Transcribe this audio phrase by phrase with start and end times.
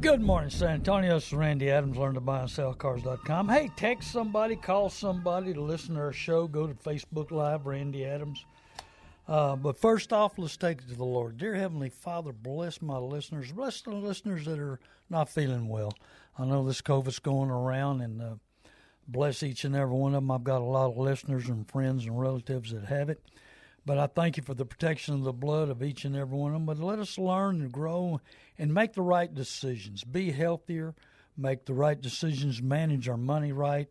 [0.00, 1.16] Good morning, San Antonio.
[1.16, 3.50] This is Randy Adams, learn to buy and sell cars.com.
[3.50, 6.46] Hey, text somebody, call somebody to listen to our show.
[6.48, 8.46] Go to Facebook Live, Randy Adams.
[9.28, 11.36] Uh, but first off, let's take it to the Lord.
[11.36, 13.52] Dear Heavenly Father, bless my listeners.
[13.52, 15.92] Bless the listeners that are not feeling well.
[16.38, 18.34] I know this COVID's going around, and uh,
[19.06, 20.30] bless each and every one of them.
[20.30, 23.20] I've got a lot of listeners and friends and relatives that have it.
[23.86, 26.52] But I thank you for the protection of the blood of each and every one
[26.52, 26.66] of them.
[26.66, 28.20] But let us learn and grow
[28.58, 30.04] and make the right decisions.
[30.04, 30.94] Be healthier,
[31.36, 33.88] make the right decisions, manage our money right,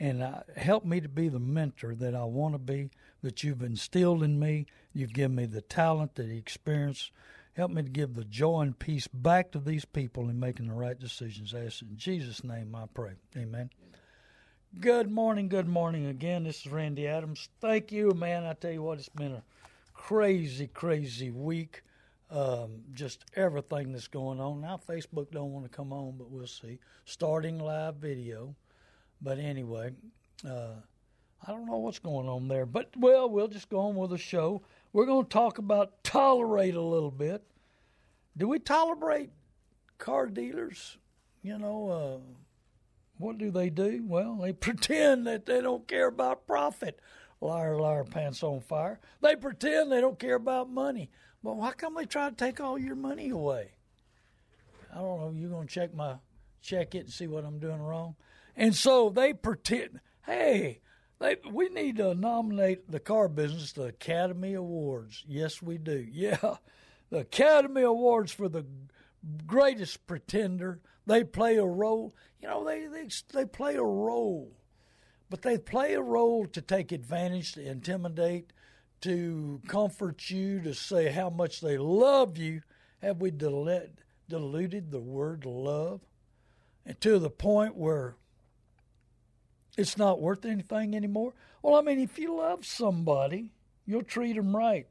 [0.00, 2.90] and uh, help me to be the mentor that I want to be,
[3.22, 4.66] that you've instilled in me.
[4.92, 7.10] You've given me the talent, the experience.
[7.54, 10.74] Help me to give the joy and peace back to these people in making the
[10.74, 11.54] right decisions.
[11.54, 13.14] I ask in Jesus' name I pray.
[13.36, 13.70] Amen.
[14.76, 16.44] Good morning, good morning again.
[16.44, 17.48] This is Randy Adams.
[17.60, 18.44] Thank you, man.
[18.44, 19.42] I tell you what, it's been a
[19.92, 21.82] crazy, crazy week.
[22.30, 24.60] Um, just everything that's going on.
[24.60, 26.78] Now Facebook don't want to come on, but we'll see.
[27.06, 28.54] Starting live video.
[29.20, 29.90] But anyway,
[30.46, 30.74] uh,
[31.44, 32.66] I don't know what's going on there.
[32.66, 34.62] But well, we'll just go on with the show.
[34.92, 37.42] We're going to talk about tolerate a little bit.
[38.36, 39.30] Do we tolerate
[39.96, 40.98] car dealers?
[41.42, 42.32] You know, uh,
[43.18, 44.02] what do they do?
[44.06, 47.00] Well, they pretend that they don't care about profit.
[47.40, 48.98] Liar, liar, pants on fire.
[49.20, 51.10] They pretend they don't care about money.
[51.42, 53.72] But why come they try to take all your money away?
[54.92, 55.32] I don't know.
[55.36, 56.16] You're going to check my
[56.60, 58.16] check it and see what I'm doing wrong.
[58.56, 60.00] And so they pretend.
[60.26, 60.80] Hey,
[61.20, 65.24] they, we need to nominate the car business the Academy Awards.
[65.26, 66.06] Yes, we do.
[66.12, 66.56] Yeah,
[67.10, 68.66] the Academy Awards for the
[69.46, 70.80] greatest pretender.
[71.08, 72.14] They play a role.
[72.40, 74.52] You know, they, they, they play a role,
[75.30, 78.52] but they play a role to take advantage, to intimidate,
[79.00, 82.60] to comfort you, to say how much they love you.
[83.02, 83.90] Have we diluted
[84.28, 86.02] the word love?
[86.84, 88.16] And to the point where
[89.78, 91.32] it's not worth anything anymore?
[91.62, 93.52] Well, I mean, if you love somebody,
[93.86, 94.86] you'll treat them right.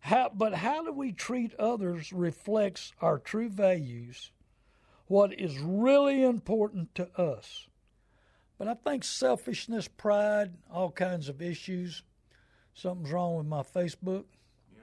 [0.00, 4.32] How, but how do we treat others reflects our true values,
[5.10, 7.66] what is really important to us.
[8.58, 12.04] But I think selfishness, pride, all kinds of issues.
[12.74, 14.26] Something's wrong with my Facebook.
[14.72, 14.82] Yeah.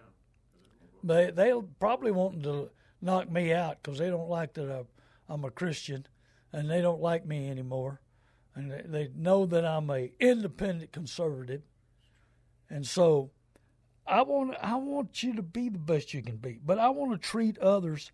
[1.01, 2.71] They they'll probably want to
[3.01, 4.85] knock me out because they don't like that
[5.29, 6.05] I'm a Christian,
[6.51, 8.01] and they don't like me anymore,
[8.53, 11.61] and they, they know that I'm a independent conservative,
[12.69, 13.31] and so
[14.05, 17.13] I want I want you to be the best you can be, but I want
[17.13, 18.11] to treat others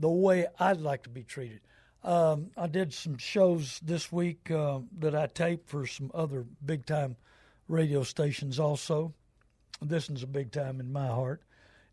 [0.00, 1.60] the way I'd like to be treated.
[2.02, 6.86] Um, I did some shows this week uh, that I taped for some other big
[6.86, 7.16] time
[7.68, 8.58] radio stations.
[8.58, 9.12] Also,
[9.82, 11.42] this one's a big time in my heart,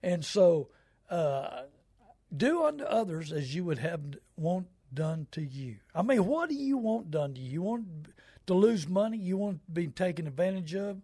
[0.01, 0.69] and so
[1.09, 1.63] uh,
[2.35, 4.01] do unto others as you would have
[4.38, 5.75] want done to you.
[5.94, 7.51] I mean, what do you want done to you?
[7.51, 7.85] You want
[8.47, 9.18] to lose money?
[9.18, 11.01] You want to be taken advantage of?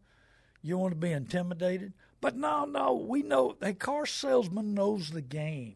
[0.62, 1.92] You want to be intimidated?
[2.22, 5.76] But no, no, we know a car salesman knows the game.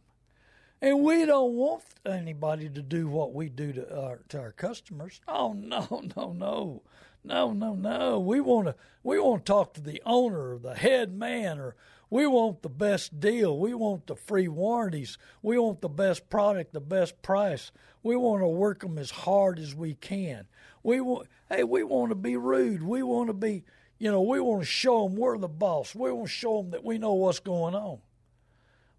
[0.82, 5.22] And we don't want anybody to do what we do to our to our customers.
[5.28, 6.82] Oh no, no, no.
[7.24, 8.20] No, no, no.
[8.20, 11.76] We want to we want to talk to the owner or the head man or
[12.10, 13.58] we want the best deal.
[13.58, 15.18] We want the free warranties.
[15.42, 17.72] We want the best product, the best price.
[18.02, 20.48] We want to work them as hard as we can.
[20.84, 22.84] We want hey, we want to be rude.
[22.84, 23.64] We want to be
[24.00, 25.96] you know, we want to show them we're the boss.
[25.96, 27.98] We want to show them that we know what's going on.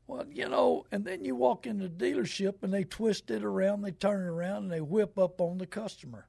[0.08, 3.82] Well, you know, and then you walk in the dealership and they twist it around,
[3.82, 6.26] they turn it around, and they whip up on the customer.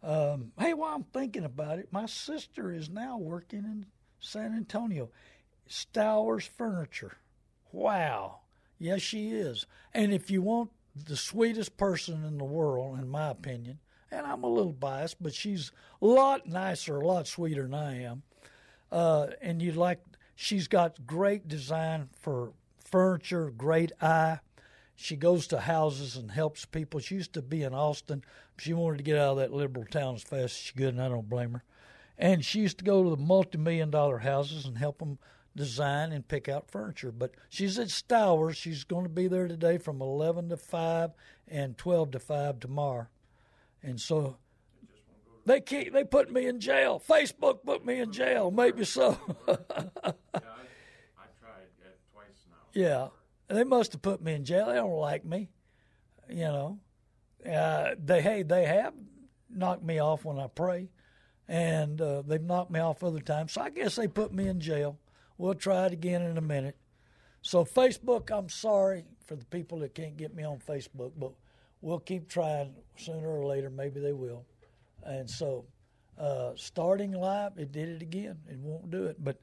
[0.00, 3.86] Um, hey, while I'm thinking about it, my sister is now working in
[4.20, 5.10] San Antonio.
[5.66, 7.16] Stowers Furniture.
[7.72, 8.42] Wow.
[8.78, 9.66] Yes, she is.
[9.92, 13.80] And if you want the sweetest person in the world, in my opinion,
[14.12, 18.02] and I'm a little biased, but she's a lot nicer, a lot sweeter than I
[18.02, 18.22] am.
[18.92, 20.00] Uh, and you like,
[20.36, 22.52] she's got great design for
[22.94, 24.38] furniture, great eye.
[24.94, 27.00] She goes to houses and helps people.
[27.00, 28.22] She used to be in Austin.
[28.56, 31.02] She wanted to get out of that liberal town as fast as she could, and
[31.02, 31.64] I don't blame her.
[32.16, 35.18] And she used to go to the multi-million dollar houses and help them
[35.56, 37.10] design and pick out furniture.
[37.10, 38.54] But she's at Stowers.
[38.54, 41.10] She's going to be there today from 11 to 5
[41.48, 43.08] and 12 to 5 tomorrow.
[43.82, 44.36] And so,
[45.46, 47.02] They keep they put me in jail.
[47.04, 48.52] Facebook put me in jail.
[48.52, 49.18] Maybe so.
[49.48, 49.56] yeah,
[50.04, 50.10] I,
[51.18, 52.63] I tried that twice now.
[52.74, 53.08] Yeah,
[53.48, 54.66] they must have put me in jail.
[54.66, 55.50] They don't like me.
[56.28, 56.78] You know,
[57.50, 58.94] uh, they hey they have
[59.50, 60.88] knocked me off when I pray,
[61.48, 63.52] and uh, they've knocked me off other times.
[63.52, 64.98] So I guess they put me in jail.
[65.38, 66.76] We'll try it again in a minute.
[67.42, 71.32] So Facebook, I'm sorry for the people that can't get me on Facebook, but
[71.80, 72.74] we'll keep trying.
[72.96, 74.44] Sooner or later, maybe they will.
[75.02, 75.66] And so,
[76.18, 78.38] uh, starting live, it did it again.
[78.48, 79.40] It won't do it, but.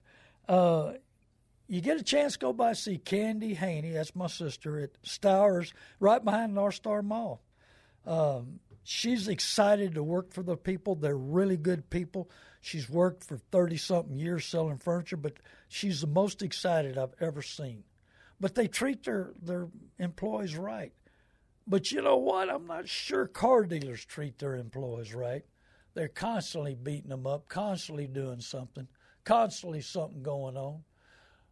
[1.71, 3.91] You get a chance, go by see Candy Haney.
[3.91, 5.71] That's my sister at Stowers,
[6.01, 7.41] right behind North Star Mall.
[8.06, 10.95] Um, she's excited to work for the people.
[10.95, 12.29] They're really good people.
[12.59, 15.38] She's worked for 30 something years selling furniture, but
[15.69, 17.85] she's the most excited I've ever seen.
[18.38, 20.91] But they treat their, their employees right.
[21.65, 22.50] But you know what?
[22.50, 25.45] I'm not sure car dealers treat their employees right.
[25.94, 28.89] They're constantly beating them up, constantly doing something,
[29.24, 30.83] constantly something going on.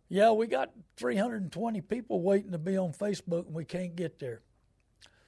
[0.09, 4.41] Yeah, we got 320 people waiting to be on Facebook, and we can't get there.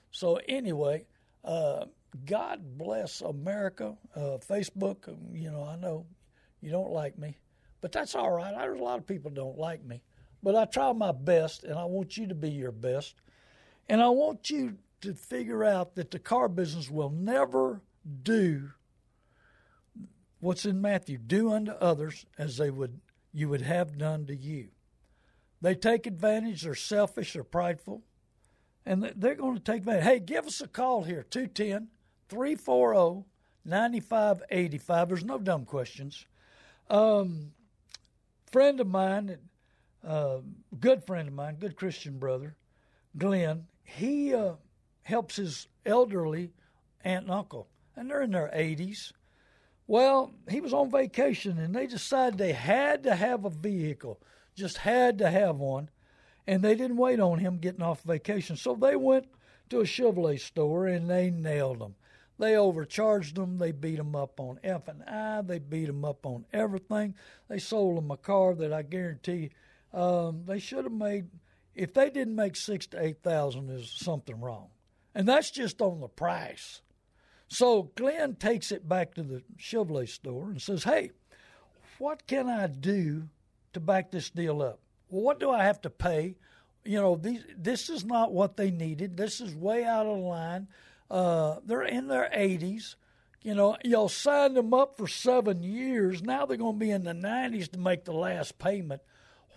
[0.09, 1.05] So anyway,
[1.45, 1.85] uh,
[2.25, 3.95] God bless America.
[4.15, 6.07] Uh, Facebook, you know, I know
[6.61, 7.37] you don't like me,
[7.79, 8.55] but that's all right.
[8.57, 10.01] There's a lot of people don't like me,
[10.41, 13.15] but I try my best, and I want you to be your best,
[13.87, 17.81] and I want you to figure out that the car business will never
[18.23, 18.71] do
[20.39, 22.99] what's in Matthew: do unto others as they would
[23.33, 24.69] you would have done to you.
[25.61, 28.03] They take advantage, they're selfish, they're prideful,
[28.85, 30.03] and they're going to take advantage.
[30.03, 31.89] Hey, give us a call here 210
[32.29, 33.25] 340
[33.63, 35.07] 9585.
[35.07, 36.25] There's no dumb questions.
[36.89, 37.51] Um,
[38.51, 39.37] friend of mine,
[40.05, 40.39] uh,
[40.79, 42.55] good friend of mine, good Christian brother,
[43.17, 44.53] Glenn, he uh,
[45.03, 46.53] helps his elderly
[47.03, 49.11] aunt and uncle, and they're in their 80s.
[49.91, 54.21] Well, he was on vacation and they decided they had to have a vehicle,
[54.55, 55.89] just had to have one.
[56.47, 58.55] And they didn't wait on him getting off vacation.
[58.55, 59.27] So they went
[59.69, 61.95] to a Chevrolet store and they nailed them.
[62.39, 63.57] They overcharged them.
[63.57, 65.41] They beat them up on F and I.
[65.41, 67.15] They beat them up on everything.
[67.49, 69.49] They sold them a car that I guarantee
[69.93, 71.25] um, they should have made.
[71.75, 74.69] If they didn't make six to eight thousand, is something wrong,
[75.13, 76.81] and that's just on the price.
[77.51, 81.11] So Glenn takes it back to the Chevrolet store and says, Hey,
[81.97, 83.27] what can I do
[83.73, 84.79] to back this deal up?
[85.09, 86.37] Well, what do I have to pay?
[86.85, 89.17] You know, these, this is not what they needed.
[89.17, 90.69] This is way out of line.
[91.09, 92.95] Uh, they're in their 80s.
[93.41, 96.23] You know, y'all signed them up for seven years.
[96.23, 99.01] Now they're going to be in the 90s to make the last payment.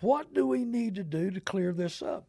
[0.01, 2.27] What do we need to do to clear this up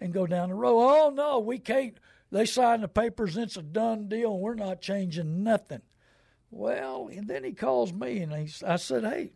[0.00, 0.78] and go down the road?
[0.78, 1.98] Oh, no, we can't
[2.32, 5.82] they signed the papers, it's a done deal, and we're not changing nothing.
[6.50, 9.34] Well, and then he calls me, and he, I said, hey,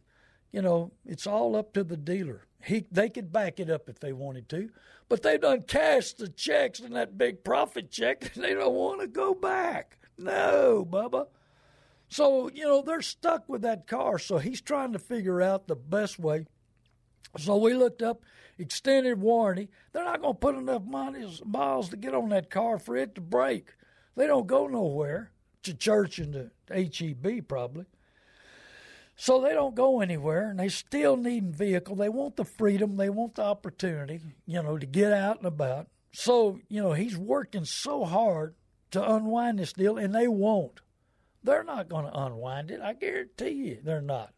[0.51, 2.47] you know, it's all up to the dealer.
[2.65, 4.71] He, they could back it up if they wanted to,
[5.11, 9.03] but they done cashed the checks and that big profit check, and they don't want
[9.03, 9.99] to go back.
[10.19, 11.27] No, Bubba.
[12.09, 14.19] So, you know, they're stuck with that car.
[14.19, 16.47] So he's trying to figure out the best way.
[17.37, 18.23] So we looked up
[18.59, 19.69] extended warranty.
[19.93, 23.21] They're not going to put enough miles to get on that car for it to
[23.21, 23.75] break.
[24.17, 25.31] They don't go nowhere
[25.63, 27.87] to church and to HEB probably.
[29.17, 31.97] So they don't go anywhere, and they still need a vehicle.
[31.97, 35.89] They want the freedom, they want the opportunity, you know, to get out and about.
[36.13, 38.55] So you know he's working so hard
[38.91, 40.81] to unwind this deal, and they won't.
[41.43, 42.81] They're not going to unwind it.
[42.81, 44.35] I guarantee you, they're not.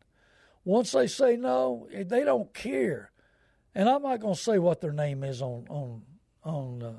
[0.65, 3.11] Once they say no, eh, they don't care
[3.79, 6.03] and I'm not going to say what their name is on on
[6.43, 6.93] on uh,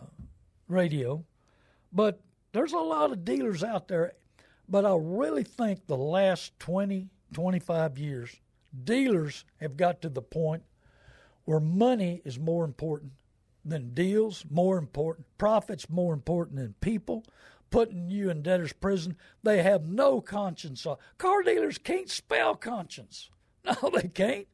[0.69, 1.25] radio,
[1.91, 2.21] but
[2.53, 4.13] there's a lot of dealers out there.
[4.69, 8.39] But I really think the last 20, 25 years,
[8.85, 10.63] dealers have got to the point
[11.43, 13.11] where money is more important
[13.65, 17.25] than deals, more important, profits more important than people,
[17.71, 19.17] putting you in debtor's prison.
[19.43, 20.87] They have no conscience.
[21.17, 23.29] Car dealers can't spell conscience.
[23.65, 24.47] No, they can't.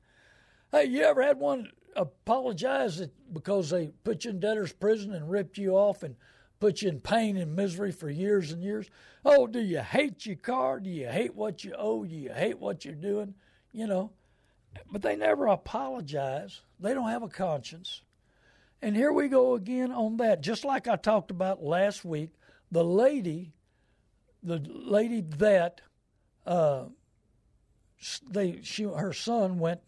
[0.72, 5.58] Hey, you ever had one apologize because they put you in debtor's prison and ripped
[5.58, 6.16] you off and
[6.60, 8.90] put you in pain and misery for years and years.
[9.24, 10.80] Oh, do you hate your car?
[10.80, 12.04] Do you hate what you owe?
[12.04, 13.36] Do you hate what you're doing?
[13.72, 14.12] You know,
[14.92, 16.62] but they never apologize.
[16.80, 18.02] They don't have a conscience.
[18.82, 20.42] And here we go again on that.
[20.42, 22.32] Just like I talked about last week,
[22.72, 23.54] the lady,
[24.44, 25.82] the lady that
[26.46, 26.86] uh,
[28.30, 29.82] they she her son went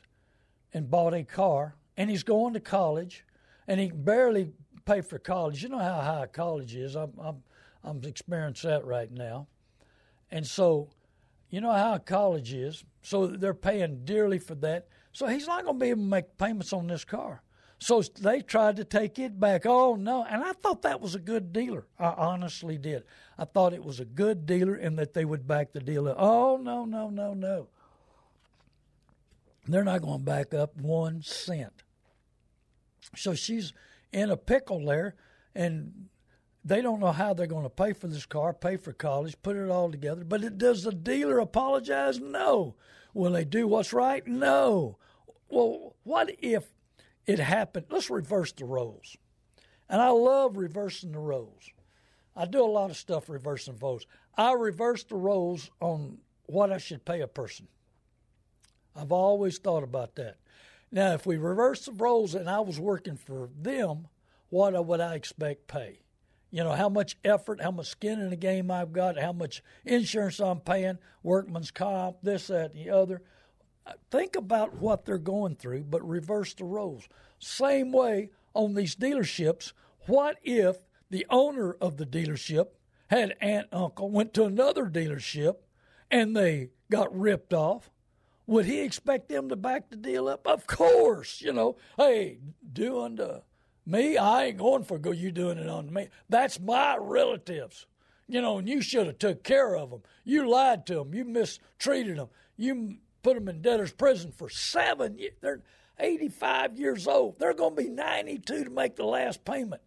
[0.73, 3.25] and bought a car and he's going to college,
[3.67, 4.51] and he can barely
[4.85, 5.63] pay for college.
[5.63, 6.95] You know how high college is.
[6.95, 7.43] I'm I'm
[7.83, 9.47] I'm experiencing that right now,
[10.31, 10.89] and so
[11.49, 14.87] you know how college is, so they're paying dearly for that.
[15.13, 17.41] So he's not going to be able to make payments on this car.
[17.79, 19.65] So they tried to take it back.
[19.65, 20.25] Oh no!
[20.25, 21.85] And I thought that was a good dealer.
[21.99, 23.03] I honestly did.
[23.37, 26.17] I thought it was a good dealer and that they would back the deal up.
[26.17, 27.67] Oh no, no, no, no!
[29.67, 31.83] They're not going to back up one cent.
[33.15, 33.73] So she's
[34.11, 35.15] in a pickle there,
[35.55, 36.07] and
[36.63, 39.55] they don't know how they're going to pay for this car, pay for college, put
[39.55, 40.23] it all together.
[40.23, 42.19] But it, does the dealer apologize?
[42.19, 42.75] No.
[43.13, 44.25] Will they do what's right?
[44.27, 44.97] No.
[45.49, 46.65] Well, what if
[47.25, 47.87] it happened?
[47.89, 49.17] Let's reverse the roles.
[49.89, 51.69] And I love reversing the roles.
[52.35, 54.05] I do a lot of stuff reversing roles.
[54.37, 57.67] I reverse the roles on what I should pay a person.
[58.95, 60.37] I've always thought about that.
[60.91, 64.07] Now, if we reverse the roles and I was working for them,
[64.49, 65.99] what would I expect pay?
[66.49, 69.61] You know, how much effort, how much skin in the game I've got, how much
[69.83, 73.21] insurance I'm paying, workman's comp, this, that, and the other.
[73.85, 77.09] Uh, think about what they're going through, but reverse the roles.
[77.37, 79.73] Same way on these dealerships.
[80.05, 80.77] What if
[81.09, 82.67] the owner of the dealership
[83.09, 85.57] had aunt, uncle, went to another dealership
[86.09, 87.89] and they got ripped off?
[88.47, 90.47] Would he expect them to back the deal up?
[90.47, 91.75] Of course, you know.
[91.97, 92.39] Hey,
[92.73, 93.41] do unto
[93.85, 95.11] me, I ain't going for go.
[95.11, 96.07] You doing it on me?
[96.29, 97.85] That's my relatives,
[98.25, 98.57] you know.
[98.57, 100.01] And you should have took care of them.
[100.23, 101.13] You lied to them.
[101.13, 102.29] You mistreated them.
[102.55, 105.33] You put them in debtor's prison for seven years.
[105.41, 105.61] They're
[105.99, 107.39] 85 years old.
[107.39, 109.81] They're going to be 92 to make the last payment.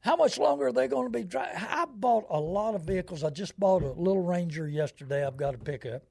[0.00, 1.56] How much longer are they going to be driving?
[1.56, 3.22] I bought a lot of vehicles.
[3.22, 5.26] I just bought a little Ranger yesterday.
[5.26, 6.02] I've got to pick up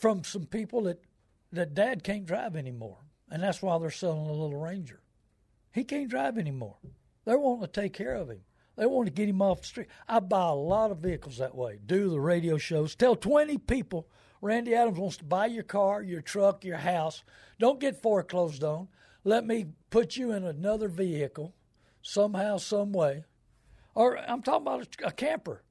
[0.00, 1.04] from some people that,
[1.52, 2.98] that dad can't drive anymore.
[3.30, 5.00] And that's why they're selling a little Ranger.
[5.72, 6.76] He can't drive anymore.
[7.24, 8.40] They're wanting to take care of him.
[8.76, 9.88] They want to get him off the street.
[10.08, 11.78] I buy a lot of vehicles that way.
[11.84, 12.94] Do the radio shows.
[12.94, 14.08] Tell 20 people
[14.40, 17.22] Randy Adams wants to buy your car, your truck, your house.
[17.58, 18.88] Don't get foreclosed on.
[19.22, 21.54] Let me put you in another vehicle
[22.00, 23.24] somehow, some way.
[23.94, 25.62] Or I'm talking about a camper.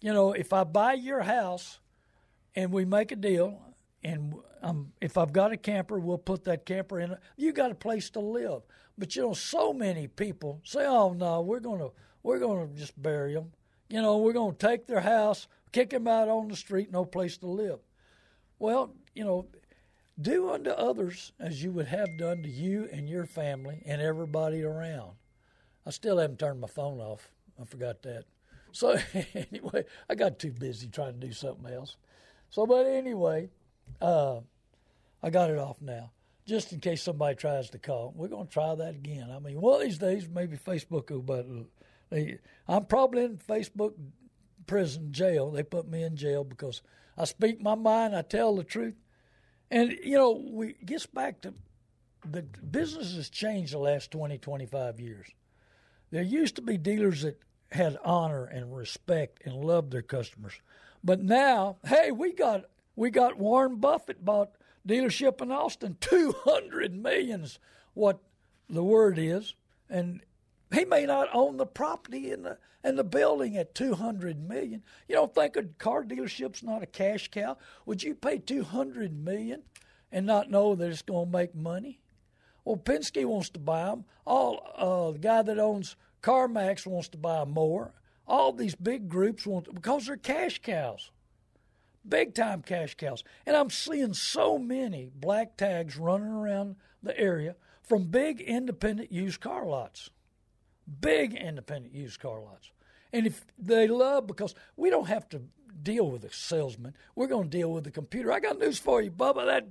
[0.00, 1.78] You know, if I buy your house
[2.54, 3.60] and we make a deal,
[4.02, 7.16] and um, if I've got a camper, we'll put that camper in.
[7.36, 8.62] You got a place to live,
[8.96, 11.88] but you know, so many people say, "Oh no, we're gonna
[12.22, 13.52] we're gonna just bury them."
[13.88, 17.36] You know, we're gonna take their house, kick them out on the street, no place
[17.38, 17.80] to live.
[18.58, 19.46] Well, you know,
[20.20, 24.62] do unto others as you would have done to you and your family and everybody
[24.62, 25.12] around.
[25.84, 27.30] I still haven't turned my phone off.
[27.60, 28.24] I forgot that.
[28.72, 28.96] So
[29.34, 31.96] anyway, I got too busy trying to do something else.
[32.50, 33.50] So, but anyway.
[34.00, 34.40] Uh,
[35.22, 36.12] I got it off now,
[36.46, 38.12] just in case somebody tries to call.
[38.14, 39.30] We're going to try that again.
[39.30, 41.46] I mean, one of these days, maybe Facebook will, but
[42.68, 43.94] I'm probably in Facebook
[44.66, 45.50] prison, jail.
[45.50, 46.82] They put me in jail because
[47.16, 48.94] I speak my mind, I tell the truth.
[49.70, 51.54] And, you know, we gets back to
[52.30, 55.28] the business has changed the last 20, 25 years.
[56.10, 57.40] There used to be dealers that
[57.72, 60.54] had honor and respect and loved their customers.
[61.02, 62.64] But now, hey, we got
[62.96, 64.56] we got Warren Buffett bought
[64.88, 67.58] dealership in Austin, two hundred millions,
[67.94, 68.18] what
[68.68, 69.54] the word is,
[69.88, 70.22] and
[70.74, 74.82] he may not own the property in the and the building at two hundred million.
[75.08, 77.56] You don't think a car dealership's not a cash cow?
[77.84, 79.62] Would you pay two hundred million
[80.10, 82.00] and not know that it's going to make money?
[82.64, 84.04] Well, Penske wants to buy them.
[84.24, 87.92] All uh, the guy that owns CarMax wants to buy more.
[88.26, 91.10] All these big groups want to, because they're cash cows
[92.08, 93.24] big time cash cows.
[93.44, 99.40] And I'm seeing so many black tags running around the area from big independent used
[99.40, 100.10] car lots.
[101.00, 102.70] Big independent used car lots.
[103.12, 105.42] And if they love, because we don't have to
[105.82, 108.32] deal with a salesman, we're going to deal with the computer.
[108.32, 109.46] I got news for you, Bubba.
[109.46, 109.68] That,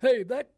[0.00, 0.50] hey, that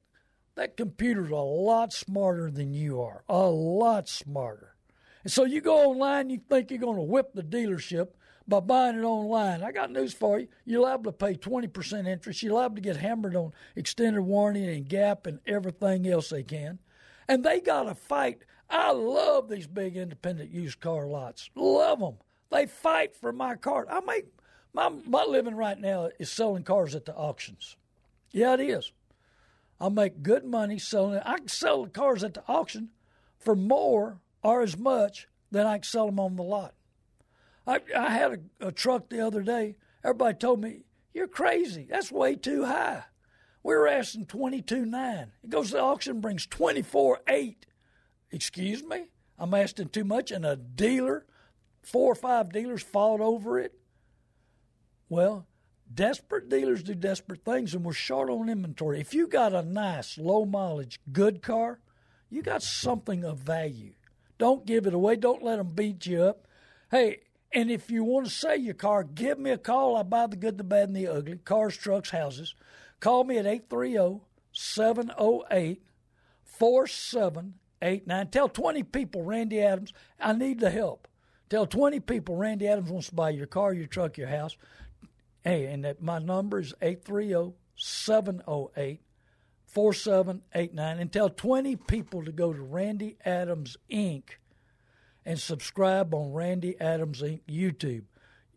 [0.56, 4.74] that computer's a lot smarter than you are, a lot smarter.
[5.22, 8.08] And so you go online, you think you're going to whip the dealership,
[8.50, 9.62] by buying it online.
[9.62, 10.48] I got news for you.
[10.66, 12.42] You're liable to pay 20% interest.
[12.42, 16.80] You're liable to get hammered on extended warranty and gap and everything else they can.
[17.28, 18.42] And they got to fight.
[18.68, 21.48] I love these big independent used car lots.
[21.54, 22.16] Love them.
[22.50, 23.86] They fight for my car.
[23.88, 24.26] I make
[24.72, 27.76] my my living right now is selling cars at the auctions.
[28.32, 28.92] Yeah, it is.
[29.80, 31.22] I make good money selling it.
[31.24, 32.90] I can sell the cars at the auction
[33.38, 36.74] for more or as much than I can sell them on the lot.
[37.70, 39.76] I, I had a, a truck the other day.
[40.04, 40.84] Everybody told me,
[41.14, 41.86] You're crazy.
[41.88, 43.04] That's way too high.
[43.62, 45.32] We were asking twenty two nine.
[45.44, 47.66] It goes to the auction, brings twenty four eight.
[48.32, 49.08] Excuse me?
[49.38, 51.26] I'm asking too much, and a dealer,
[51.82, 53.74] four or five dealers fought over it.
[55.08, 55.46] Well,
[55.92, 59.00] desperate dealers do desperate things, and we're short on inventory.
[59.00, 61.80] If you got a nice, low mileage, good car,
[62.28, 63.94] you got something of value.
[64.38, 65.16] Don't give it away.
[65.16, 66.46] Don't let them beat you up.
[66.90, 67.20] Hey,
[67.52, 69.96] and if you want to sell your car, give me a call.
[69.96, 72.54] I buy the good, the bad, and the ugly cars, trucks, houses.
[73.00, 74.20] Call me at 830
[74.52, 75.82] 708
[76.44, 78.28] 4789.
[78.28, 81.08] Tell 20 people, Randy Adams, I need the help.
[81.48, 84.56] Tell 20 people Randy Adams wants to buy your car, your truck, your house.
[85.42, 89.00] Hey, and that my number is 830 708
[89.66, 90.98] 4789.
[90.98, 94.22] And tell 20 people to go to Randy Adams Inc.
[95.30, 97.42] and subscribe on Randy Adams Inc.
[97.48, 98.02] YouTube.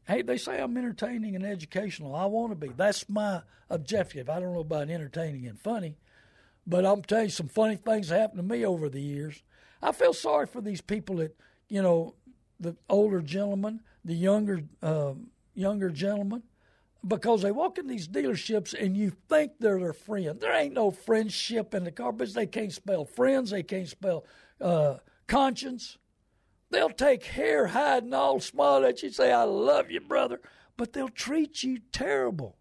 [0.08, 2.16] Hey, they say I'm entertaining and educational.
[2.16, 2.74] I want to be.
[2.76, 4.28] That's my objective.
[4.28, 5.98] I don't know about entertaining and funny,
[6.66, 9.44] but I'm telling you some funny things happened to me over the years.
[9.84, 11.38] I feel sorry for these people that,
[11.70, 12.16] you know,
[12.60, 15.14] the older gentlemen, the younger uh,
[15.54, 16.42] younger gentlemen,
[17.08, 20.40] because they walk in these dealerships and you think they're their friend.
[20.40, 22.34] There ain't no friendship in the car business.
[22.34, 23.52] They can't spell friends.
[23.52, 24.26] They can't spell
[24.60, 24.96] uh,
[25.28, 26.00] conscience.
[26.74, 30.42] They'll take hair, hide, and all, smile at you, say, "I love you, brother,"
[30.76, 32.58] but they'll treat you terrible.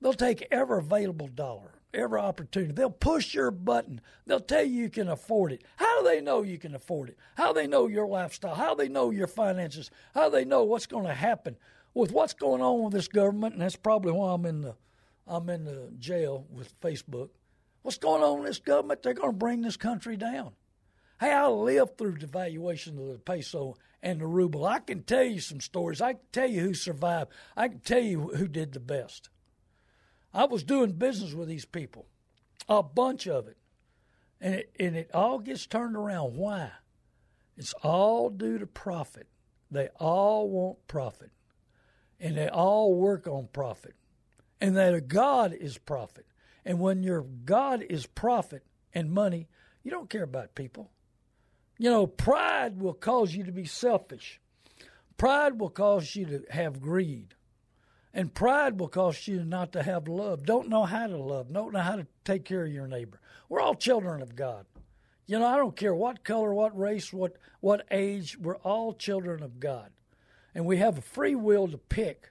[0.00, 2.72] They'll take every available dollar every opportunity.
[2.72, 4.00] They'll push your button.
[4.26, 5.64] They'll tell you you can afford it.
[5.76, 7.18] How do they know you can afford it?
[7.36, 8.54] How do they know your lifestyle?
[8.54, 9.90] How do they know your finances?
[10.14, 11.56] How do they know what's going to happen
[11.94, 13.54] with what's going on with this government?
[13.54, 14.76] And that's probably why I'm in the
[15.26, 17.28] I'm in the jail with Facebook.
[17.82, 19.02] What's going on in this government?
[19.02, 20.52] They're going to bring this country down.
[21.22, 24.66] Hey, I lived through the devaluation of the peso and the ruble.
[24.66, 26.00] I can tell you some stories.
[26.00, 27.30] I can tell you who survived.
[27.56, 29.28] I can tell you who did the best.
[30.34, 32.08] I was doing business with these people,
[32.68, 33.56] a bunch of it.
[34.40, 36.34] And it, and it all gets turned around.
[36.34, 36.72] Why?
[37.56, 39.28] It's all due to profit.
[39.70, 41.30] They all want profit.
[42.18, 43.94] And they all work on profit.
[44.60, 46.26] And that God is profit.
[46.64, 49.46] And when your God is profit and money,
[49.84, 50.90] you don't care about people.
[51.82, 54.40] You know, pride will cause you to be selfish.
[55.16, 57.34] Pride will cause you to have greed.
[58.14, 61.72] And pride will cause you not to have love, don't know how to love, don't
[61.72, 63.20] know how to take care of your neighbor.
[63.48, 64.66] We're all children of God.
[65.26, 69.42] You know, I don't care what color, what race, what, what age, we're all children
[69.42, 69.90] of God.
[70.54, 72.30] And we have a free will to pick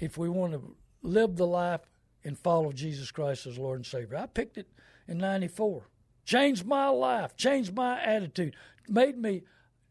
[0.00, 1.82] if we want to live the life
[2.24, 4.16] and follow Jesus Christ as Lord and Savior.
[4.16, 4.68] I picked it
[5.06, 5.86] in 94.
[6.28, 8.54] Changed my life, changed my attitude,
[8.86, 9.44] made me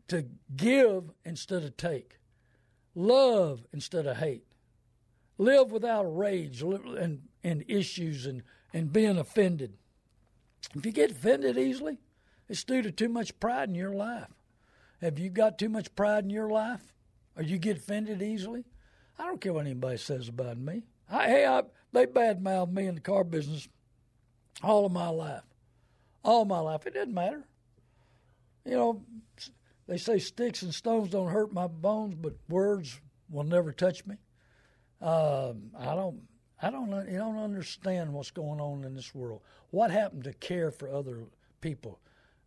[0.07, 2.19] to give instead of take,
[2.93, 4.47] love instead of hate
[5.37, 9.73] live without rage and, and issues and, and being offended.
[10.75, 11.99] If you get offended easily,
[12.49, 14.33] it's due to too much pride in your life.
[15.01, 16.93] Have you got too much pride in your life?
[17.35, 18.65] Or you get offended easily?
[19.19, 20.83] I don't care what anybody says about me.
[21.09, 23.67] I, hey, I, they badmouth me in the car business
[24.63, 25.43] all of my life.
[26.27, 26.85] All my life.
[26.85, 27.47] It doesn't matter.
[28.65, 29.01] You know,
[29.87, 34.17] they say sticks and stones don't hurt my bones, but words will never touch me.
[35.01, 36.19] Um, I don't,
[36.61, 39.41] I don't, you don't understand what's going on in this world.
[39.69, 41.27] What happened to care for other
[41.61, 42.01] people,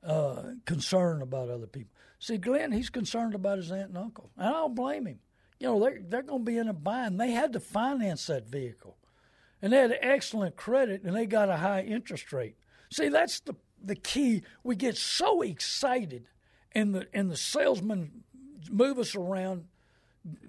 [0.04, 1.92] uh, concern about other people?
[2.18, 5.20] See, Glenn, he's concerned about his aunt and uncle, and I don't blame him.
[5.58, 7.18] You know, they're they're going to be in a bind.
[7.18, 8.98] They had to finance that vehicle,
[9.62, 12.56] and they had excellent credit, and they got a high interest rate.
[12.92, 14.42] See, that's the the key.
[14.62, 16.26] We get so excited,
[16.72, 18.24] and the and the salesmen
[18.70, 19.64] move us around,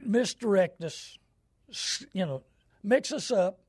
[0.04, 1.18] misdirect us,
[2.14, 2.44] you know,
[2.84, 3.60] mix us up,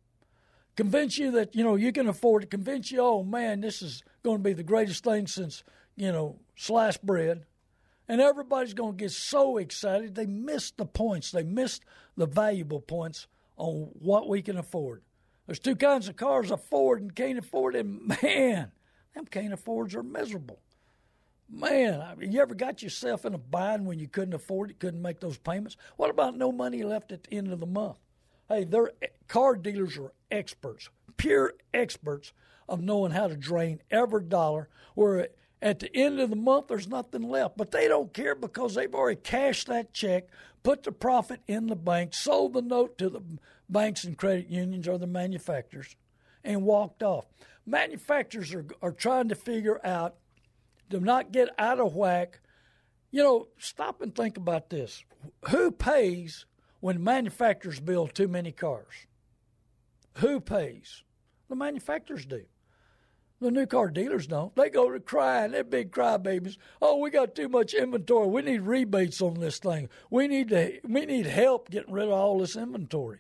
[0.77, 4.03] convince you that, you know, you can afford it, convince you, oh man, this is
[4.23, 5.63] going to be the greatest thing since,
[5.97, 7.45] you know, sliced bread.
[8.09, 10.15] And everybody's going to get so excited.
[10.15, 11.31] They miss the points.
[11.31, 11.81] They miss
[12.17, 15.03] the valuable points on what we can afford.
[15.47, 18.73] There's two kinds of cars afford and can't afford, and man,
[19.15, 20.61] them can't affords are miserable.
[21.49, 25.21] Man, you ever got yourself in a bind when you couldn't afford it, couldn't make
[25.21, 25.77] those payments?
[25.97, 27.99] What about no money left at the end of the month?
[28.49, 32.33] Hey, their eh, car dealers are experts, pure experts
[32.69, 34.69] of knowing how to drain every dollar.
[34.95, 35.29] Where
[35.61, 38.95] at the end of the month there's nothing left, but they don't care because they've
[38.95, 40.29] already cashed that check,
[40.63, 43.23] put the profit in the bank, sold the note to the
[43.69, 45.97] banks and credit unions or the manufacturers,
[46.45, 47.27] and walked off.
[47.67, 50.17] Manufacturers are, are trying to figure out
[50.91, 52.41] to not get out of whack.
[53.11, 55.05] You know, stop and think about this.
[55.51, 56.47] Who pays
[56.81, 59.07] when manufacturers build too many cars?
[60.19, 61.03] Who pays?
[61.49, 62.45] The manufacturers do.
[63.41, 64.55] The new car dealers don't.
[64.55, 65.51] They go to crying.
[65.51, 66.59] They're big crybabies.
[66.81, 68.29] Oh, we got too much inventory.
[68.29, 69.89] We need rebates on this thing.
[70.11, 70.79] We need to.
[70.85, 73.19] We need help getting rid of all this inventory.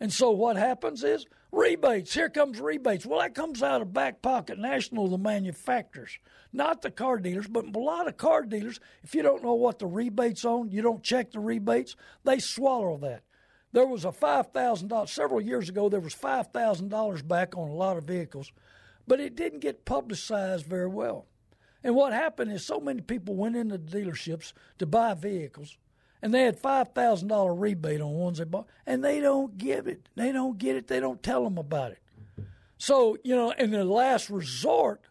[0.00, 2.14] And so what happens is rebates.
[2.14, 3.04] Here comes rebates.
[3.04, 6.18] Well, that comes out of back pocket national, the manufacturers,
[6.52, 7.46] not the car dealers.
[7.46, 10.80] But a lot of car dealers, if you don't know what the rebates on, you
[10.80, 13.22] don't check the rebates, they swallow that.
[13.72, 15.88] There was a five thousand dollars several years ago.
[15.88, 18.50] There was five thousand dollars back on a lot of vehicles
[19.10, 21.26] but it didn't get publicized very well.
[21.82, 25.78] And what happened is so many people went into dealerships to buy vehicles,
[26.22, 29.86] and they had five thousand dollar rebate on ones they bought, and they don't give
[29.86, 30.08] it.
[30.14, 30.86] They don't get it.
[30.88, 31.98] They don't tell them about it.
[32.78, 35.02] So you know, in the last resort,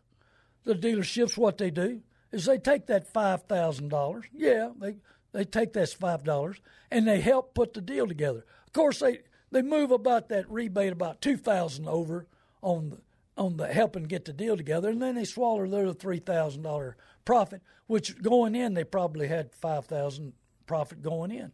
[0.63, 4.25] the dealerships what they do is they take that five thousand dollars.
[4.33, 4.97] Yeah, they
[5.31, 8.45] they take that five dollars and they help put the deal together.
[8.67, 9.19] Of course, they
[9.51, 12.27] they move about that rebate about two thousand over
[12.61, 12.97] on the
[13.37, 16.97] on the helping get the deal together, and then they swallow their three thousand dollar
[17.25, 20.33] profit, which going in they probably had five thousand
[20.69, 21.51] profit going in.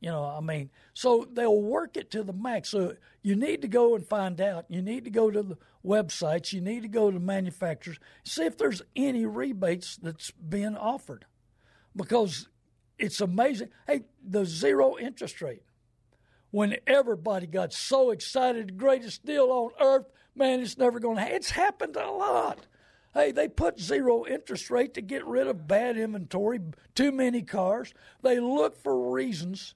[0.00, 2.70] You know, I mean, so they'll work it to the max.
[2.70, 4.66] So you need to go and find out.
[4.68, 6.52] You need to go to the websites.
[6.52, 11.26] You need to go to manufacturers, see if there's any rebates that's being offered,
[11.94, 12.48] because
[12.98, 13.68] it's amazing.
[13.86, 15.62] Hey, the zero interest rate.
[16.50, 21.34] When everybody got so excited, the greatest deal on earth, man, it's never going to.
[21.34, 22.66] It's happened a lot.
[23.16, 26.60] Hey, they put zero interest rate to get rid of bad inventory,
[26.94, 27.94] too many cars.
[28.20, 29.74] They look for reasons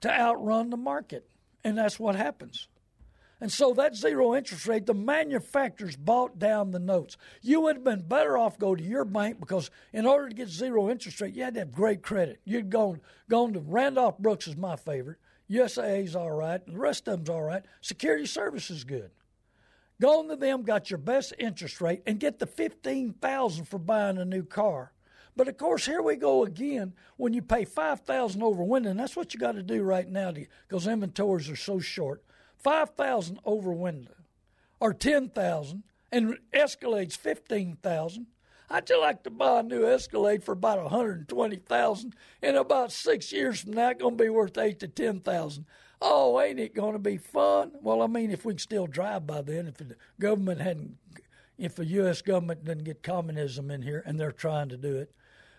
[0.00, 1.28] to outrun the market,
[1.62, 2.66] and that's what happens.
[3.42, 7.18] And so that zero interest rate, the manufacturers bought down the notes.
[7.42, 10.48] You would have been better off go to your bank because in order to get
[10.48, 12.40] zero interest rate, you had to have great credit.
[12.46, 15.18] You'd gone gone to Randolph Brooks is my favorite.
[15.50, 17.64] USAA's all right, the rest of them's all right.
[17.82, 19.10] Security Service is good.
[20.00, 23.78] Go on to them, got your best interest rate, and get the fifteen thousand for
[23.78, 24.92] buying a new car.
[25.34, 26.94] But of course, here we go again.
[27.16, 30.08] When you pay five thousand over window, and that's what you got to do right
[30.08, 32.22] now because inventories are so short.
[32.56, 34.14] Five thousand over window,
[34.80, 35.82] or ten thousand,
[36.12, 38.26] and Escalade's fifteen thousand.
[38.70, 42.14] I'd just like to buy a new Escalade for about one hundred and twenty thousand.
[42.42, 45.66] In about six years from now, it's gonna be worth eight to ten thousand.
[46.00, 47.72] Oh, ain't it going to be fun?
[47.82, 50.96] Well, I mean, if we can still drive by then, if the government hadn't,
[51.56, 52.22] if the U.S.
[52.22, 55.12] government didn't get communism in here, and they're trying to do it,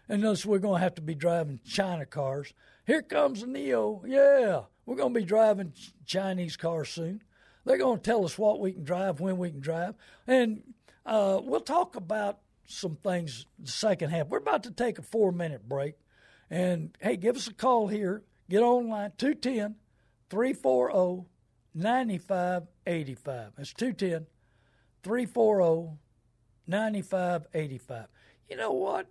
[0.08, 2.54] and thus we're going to have to be driving China cars.
[2.88, 4.02] Here comes the NIO.
[4.08, 5.74] Yeah, we're going to be driving
[6.06, 7.22] Chinese cars soon.
[7.66, 10.64] They're going to tell us what we can drive, when we can drive, and
[11.06, 14.28] uh, we'll talk about some things the second half.
[14.28, 15.96] We're about to take a four minute break,
[16.50, 18.24] and hey, give us a call here.
[18.50, 19.76] Get online 210
[20.30, 21.28] 340
[21.74, 23.52] 9585.
[23.58, 24.28] That's 210
[25.04, 25.98] 340
[26.68, 28.08] 9585.
[28.50, 29.08] You know what?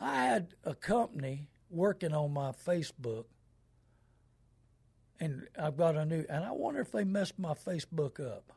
[0.00, 3.24] I had a company working on my Facebook,
[5.20, 8.52] and I've got a new, and I wonder if they messed my Facebook up.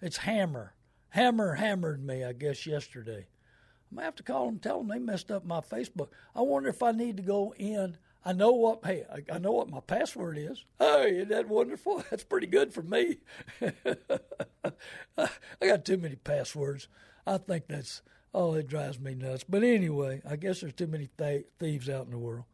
[0.00, 0.74] It's Hammer.
[1.10, 3.26] Hammer hammered me, I guess, yesterday.
[3.90, 6.08] I'm going to have to call them, tell them they messed up my Facebook.
[6.34, 9.52] I wonder if I need to go in I know what hey, I, I, know
[9.52, 10.64] what my password is.
[10.78, 12.04] Hey, isn't that wonderful?
[12.10, 13.18] That's pretty good for me.
[15.16, 15.28] I
[15.60, 16.88] got too many passwords.
[17.26, 18.02] I think that's
[18.34, 19.44] oh, it drives me nuts.
[19.48, 22.44] But anyway, I guess there's too many th- thieves out in the world.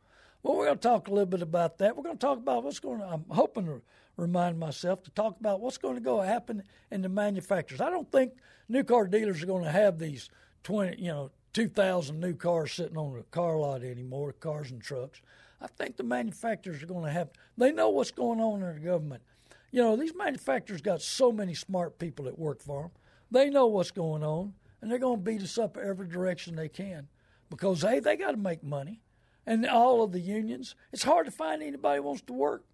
[0.43, 1.97] Well, we're going to talk a little bit about that.
[1.97, 3.07] We're going to talk about what's going to.
[3.07, 3.83] I'm hoping to
[4.17, 7.81] remind myself to talk about what's going to go happen in the manufacturers.
[7.81, 8.35] I don't think
[8.69, 10.31] new car dealers are going to have these
[10.63, 14.83] twenty, you know, two thousand new cars sitting on the car lot anymore, cars and
[14.83, 15.21] trucks.
[15.61, 18.81] I think the manufacturers are going to have, they know what's going on in the
[18.81, 19.23] government.
[19.71, 22.91] You know, these manufacturers got so many smart people that work for them.
[23.31, 26.69] They know what's going on, and they're going to beat us up every direction they
[26.69, 27.09] can
[27.51, 29.03] because, hey, they got to make money.
[29.47, 32.65] And all of the unions, it's hard to find anybody wants to work.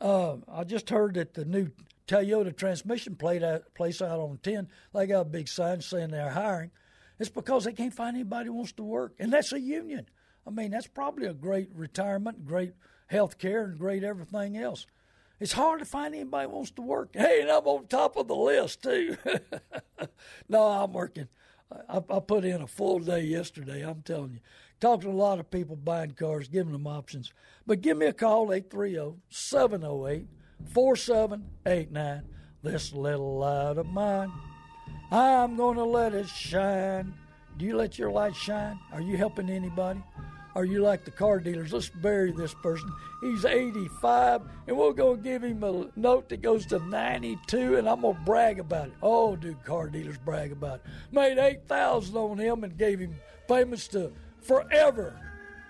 [0.00, 1.70] Uh, I just heard that the new
[2.06, 6.70] Toyota transmission out, place out on 10, they got a big sign saying they're hiring.
[7.18, 10.06] It's because they can't find anybody who wants to work, and that's a union.
[10.48, 12.72] I mean, that's probably a great retirement, great
[13.08, 14.86] health care, and great everything else.
[15.40, 17.10] It's hard to find anybody who wants to work.
[17.12, 19.18] Hey, and I'm on top of the list, too.
[20.48, 21.28] no, I'm working.
[21.86, 24.40] I, I, put in a full day yesterday, I'm telling you.
[24.80, 27.30] Talked to a lot of people buying cars, giving them options.
[27.66, 30.26] But give me a call, 830 708
[30.72, 32.22] 4789.
[32.62, 34.32] This little light of mine,
[35.12, 37.12] I'm going to let it shine.
[37.58, 38.78] Do you let your light shine?
[38.92, 40.02] Are you helping anybody?
[40.54, 41.72] Are you like the car dealers?
[41.72, 42.92] Let's bury this person.
[43.20, 47.88] He's 85, and we're going to give him a note that goes to 92, and
[47.88, 48.94] I'm going to brag about it.
[49.02, 50.82] Oh, do car dealers brag about it?
[51.12, 55.18] Made 8000 on him and gave him payments to forever.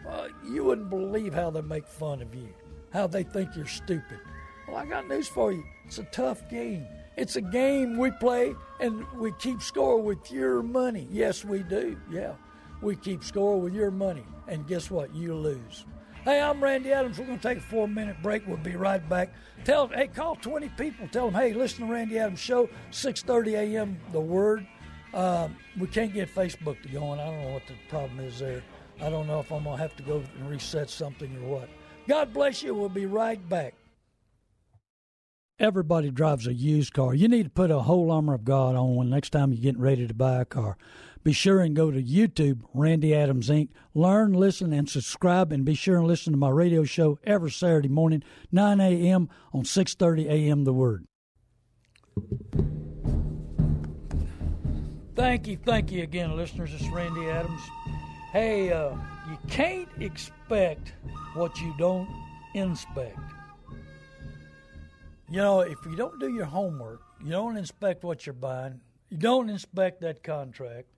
[0.09, 2.49] Uh, you wouldn't believe how they make fun of you,
[2.93, 4.19] how they think you're stupid.
[4.67, 5.65] Well, I got news for you.
[5.87, 6.87] It's a tough game.
[7.17, 11.09] It's a game we play and we keep score with your money.
[11.11, 11.99] Yes, we do.
[12.11, 12.35] Yeah.
[12.81, 14.25] We keep score with your money.
[14.47, 15.15] And guess what?
[15.15, 15.85] You lose.
[16.25, 17.19] Hey, I'm Randy Adams.
[17.19, 18.47] We're going to take a four minute break.
[18.47, 19.33] We'll be right back.
[19.65, 21.09] Tell hey, call 20 people.
[21.09, 23.99] Tell them, hey, listen to Randy Adams show, 6:30 a.m.
[24.13, 24.67] The Word.
[25.15, 27.19] Um, we can't get Facebook to go on.
[27.19, 28.63] I don't know what the problem is there.
[29.01, 31.69] I don't know if I'm going to have to go and reset something or what.
[32.07, 32.75] God bless you.
[32.75, 33.75] We'll be right back.
[35.61, 37.15] Everybody drives a used car.
[37.15, 39.81] You need to put a whole armor of God on when next time you're getting
[39.81, 40.77] ready to buy a car.
[41.25, 43.71] Be sure and go to YouTube, Randy Adams Inc.
[43.93, 47.89] Learn, listen, and subscribe, and be sure and listen to my radio show every Saturday
[47.89, 49.29] morning, 9 a.m.
[49.53, 50.63] on 6:30 a.m.
[50.63, 51.07] The Word.
[55.17, 56.73] Thank you, thank you again, listeners.
[56.73, 57.61] It's Randy Adams.
[58.31, 58.93] Hey, uh,
[59.29, 60.93] you can't expect
[61.35, 62.09] what you don't
[62.55, 63.19] inspect.
[65.31, 69.19] You know, if you don't do your homework, you don't inspect what you're buying, you
[69.19, 70.89] don't inspect that contract,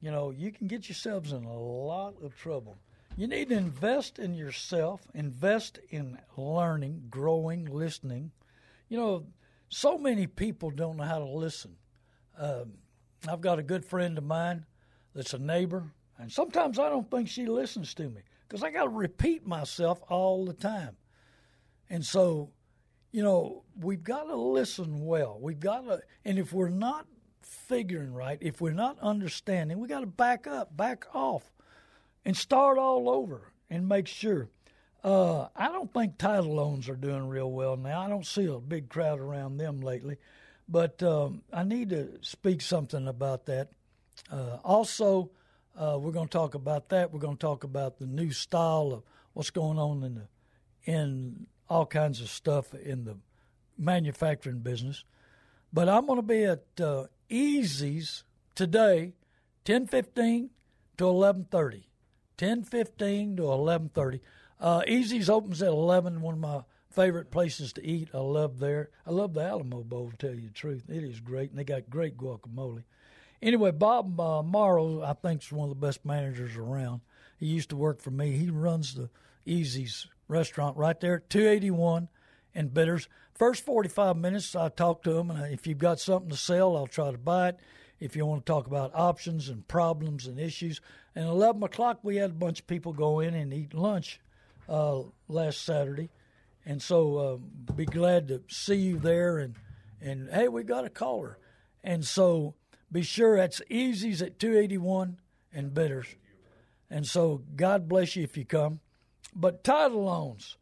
[0.00, 2.76] you know, you can get yourselves in a lot of trouble.
[3.16, 8.32] You need to invest in yourself, invest in learning, growing, listening.
[8.88, 9.26] You know,
[9.68, 11.76] so many people don't know how to listen.
[12.36, 12.72] Um,
[13.28, 14.66] I've got a good friend of mine
[15.14, 15.84] that's a neighbor,
[16.18, 20.02] and sometimes I don't think she listens to me because I got to repeat myself
[20.08, 20.96] all the time.
[21.88, 22.50] And so,
[23.12, 25.38] you know, we've got to listen well.
[25.40, 27.06] We've got to, and if we're not
[27.42, 31.52] figuring right, if we're not understanding, we got to back up, back off,
[32.24, 34.48] and start all over and make sure.
[35.04, 38.00] Uh, I don't think title loans are doing real well now.
[38.00, 40.16] I don't see a big crowd around them lately,
[40.68, 43.70] but um, I need to speak something about that.
[44.30, 45.30] Uh, also,
[45.76, 47.12] uh, we're going to talk about that.
[47.12, 50.28] We're going to talk about the new style of what's going on in the
[50.84, 53.16] in all kinds of stuff in the
[53.78, 55.04] manufacturing business.
[55.72, 59.14] But I'm going to be at uh, Easy's today,
[59.64, 60.50] 10:15
[60.98, 61.84] to 11:30.
[62.36, 64.20] 10:15 to 11:30.
[64.60, 66.20] Uh, Easy's opens at 11.
[66.20, 68.10] One of my favorite places to eat.
[68.12, 68.90] I love there.
[69.06, 70.10] I love the Alamo Bowl.
[70.10, 72.84] To tell you the truth, it is great, and they got great guacamole.
[73.40, 77.00] Anyway, Bob uh, Morrow, I think, is one of the best managers around.
[77.38, 78.32] He used to work for me.
[78.32, 79.08] He runs the
[79.46, 82.08] Easy's restaurant right there at 281
[82.54, 83.08] in Bitters.
[83.34, 86.86] First 45 minutes, I talk to them, and if you've got something to sell, I'll
[86.86, 87.60] try to buy it.
[88.00, 90.80] If you want to talk about options and problems and issues,
[91.14, 94.20] and 11 o'clock, we had a bunch of people go in and eat lunch
[94.68, 96.10] uh, last Saturday,
[96.64, 99.38] and so uh, be glad to see you there.
[99.38, 99.54] And
[100.00, 101.38] and hey, we got a caller,
[101.84, 102.54] and so
[102.90, 105.18] be sure that's Easy's at 281
[105.52, 106.06] and Bitters,
[106.90, 108.80] and so God bless you if you come.
[109.34, 110.56] But title loans,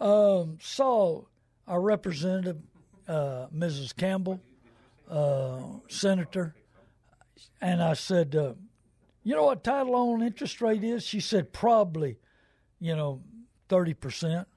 [0.00, 1.24] um, saw
[1.66, 2.58] our representative,
[3.06, 3.94] uh, Mrs.
[3.94, 4.40] Campbell,
[5.08, 6.54] uh, senator,
[7.60, 8.54] and I said, uh,
[9.22, 12.18] "You know what title loan interest rate is?" She said, "Probably,
[12.80, 13.22] you know,
[13.68, 14.48] thirty percent."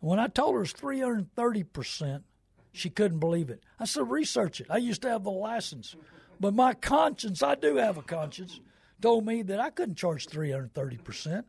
[0.00, 2.24] When I told her it's three hundred thirty percent,
[2.72, 3.62] she couldn't believe it.
[3.78, 5.94] I said, "Research it." I used to have the license,
[6.40, 10.96] but my conscience—I do have a conscience—told me that I couldn't charge three hundred thirty
[10.96, 11.46] percent.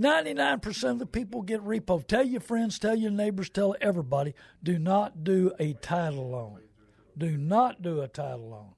[0.00, 2.06] 99% of the people get repo.
[2.06, 6.60] Tell your friends, tell your neighbors, tell everybody do not do a title loan.
[7.16, 8.74] Do not do a title loan.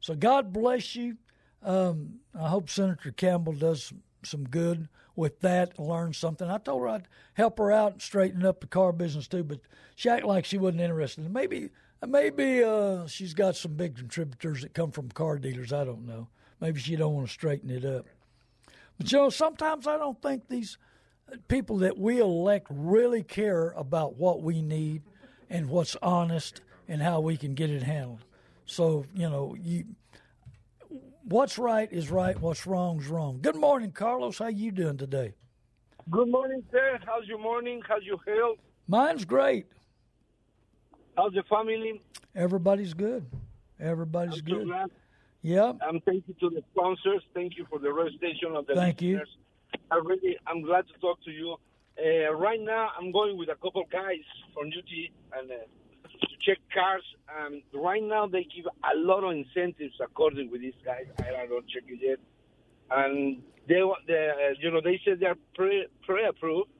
[0.00, 1.16] So God bless you.
[1.62, 6.48] Um, I hope Senator Campbell does some good with that, learn something.
[6.48, 9.60] I told her I'd help her out and straighten up the car business too, but
[9.94, 11.32] she acted like she wasn't interested.
[11.32, 11.70] Maybe,
[12.06, 15.72] maybe uh, she's got some big contributors that come from car dealers.
[15.72, 16.28] I don't know.
[16.60, 18.06] Maybe she don't want to straighten it up.
[18.98, 20.78] But you know, sometimes I don't think these
[21.48, 25.02] people that we elect really care about what we need
[25.50, 28.24] and what's honest and how we can get it handled.
[28.64, 29.84] So you know, you
[31.24, 33.40] what's right is right, what's wrong is wrong.
[33.42, 34.38] Good morning, Carlos.
[34.38, 35.34] How you doing today?
[36.10, 36.98] Good morning, sir.
[37.04, 37.82] How's your morning?
[37.86, 38.58] How's your health?
[38.86, 39.66] Mine's great.
[41.16, 42.00] How's the family?
[42.34, 43.26] Everybody's good.
[43.80, 44.68] Everybody's I'm good.
[44.68, 44.88] So
[45.46, 45.54] glad.
[45.54, 45.76] Yep.
[45.88, 47.22] Um, thank you to the sponsors.
[47.34, 49.14] Thank you for the registration of the Thank you.
[49.14, 49.36] listeners.
[49.90, 51.56] I really, I'm glad to talk to you.
[51.98, 56.58] Uh, right now, I'm going with a couple guys from UT and uh, to check
[56.72, 57.02] cars.
[57.38, 61.06] Um, right now, they give a lot of incentives according with these guys.
[61.18, 62.18] I don't check it yet.
[62.90, 66.70] and they, they uh, you know, they said they're pre pre-approved,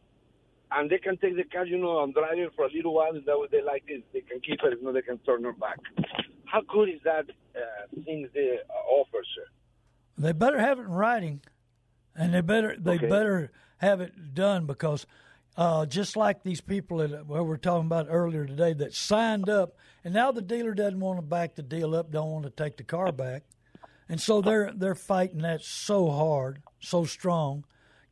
[0.73, 3.15] and they can take the car, you know, and drive it for a little while,
[3.15, 5.45] and that way they like it, they can keep it, you know, they can turn
[5.45, 5.79] it back.
[6.47, 9.45] How good is that uh, thing they uh, offer, sir?
[10.19, 11.41] They better have it in writing,
[12.15, 13.09] and they better they Okay.
[13.09, 15.07] better have it done because
[15.57, 19.77] uh, just like these people that we were talking about earlier today that signed up,
[20.05, 22.77] and now the dealer doesn't want to back the deal up, don't want to take
[22.77, 23.45] the car back,
[24.09, 27.65] and so they're they're fighting that so hard, so strong,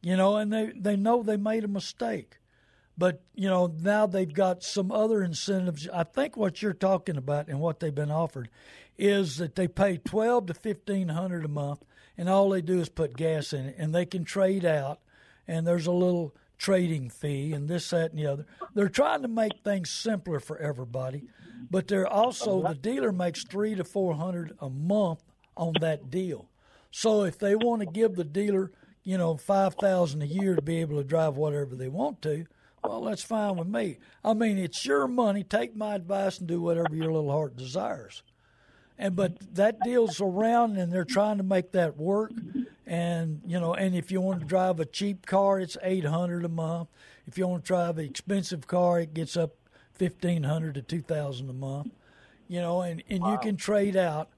[0.02, 2.38] you know, and they they know they made a mistake.
[2.96, 5.88] But you know now they've got some other incentives.
[5.92, 8.48] I think what you're talking about and what they've been offered
[8.96, 11.84] is that they pay twelve to fifteen hundred a month,
[12.16, 15.00] and all they do is put gas in it, and they can trade out,
[15.48, 18.46] and there's a little trading fee and this, that, and the other.
[18.74, 21.24] They're trying to make things simpler for everybody,
[21.68, 25.24] but they're also the dealer makes three to four hundred a month
[25.56, 26.48] on that deal.
[26.92, 28.70] So if they want to give the dealer,
[29.02, 32.46] you know, five thousand a year to be able to drive whatever they want to,
[32.84, 33.98] well, that's fine with me.
[34.22, 35.42] I mean, it's your money.
[35.42, 38.22] Take my advice and do whatever your little heart desires.
[38.98, 42.32] And but that deal's around, and they're trying to make that work.
[42.86, 46.44] And you know, and if you want to drive a cheap car, it's eight hundred
[46.44, 46.88] a month.
[47.26, 49.54] If you want to drive an expensive car, it gets up
[49.92, 51.92] fifteen hundred to two thousand a month.
[52.46, 54.28] You know, and and you can trade out,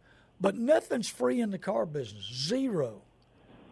[0.41, 2.25] but nothing's free in the car business.
[2.33, 3.03] Zero.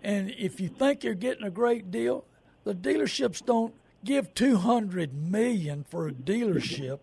[0.02, 2.26] And if you think you're getting a great deal,
[2.64, 3.74] the dealerships don't
[4.04, 7.00] give 200 million for a dealership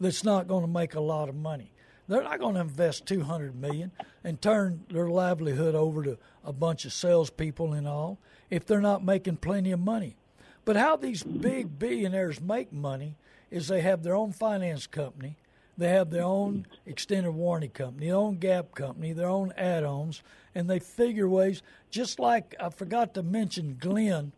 [0.00, 1.72] that's not going to make a lot of money.
[2.08, 3.92] They're not going to invest 200 million
[4.24, 8.18] and turn their livelihood over to a bunch of salespeople and all
[8.50, 10.16] if they're not making plenty of money.
[10.64, 13.16] But how these big billionaires make money
[13.50, 15.36] is they have their own finance company,
[15.76, 20.22] they have their own extended warranty company, their own gap company, their own add-ons,
[20.54, 21.62] and they figure ways.
[21.90, 24.32] Just like I forgot to mention Glenn,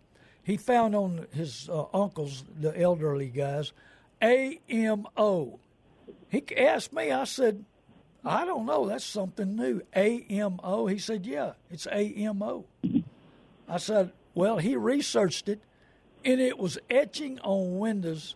[0.44, 3.72] he found on his uh, uncles, the elderly guys,
[4.22, 5.58] AMO.
[6.28, 7.10] He asked me.
[7.10, 7.64] I said,
[8.24, 8.86] I don't know.
[8.86, 9.82] That's something new.
[9.94, 10.86] AMO.
[10.86, 12.64] He said, Yeah, it's AMO.
[13.68, 15.60] I said, Well, he researched it,
[16.24, 18.34] and it was etching on windows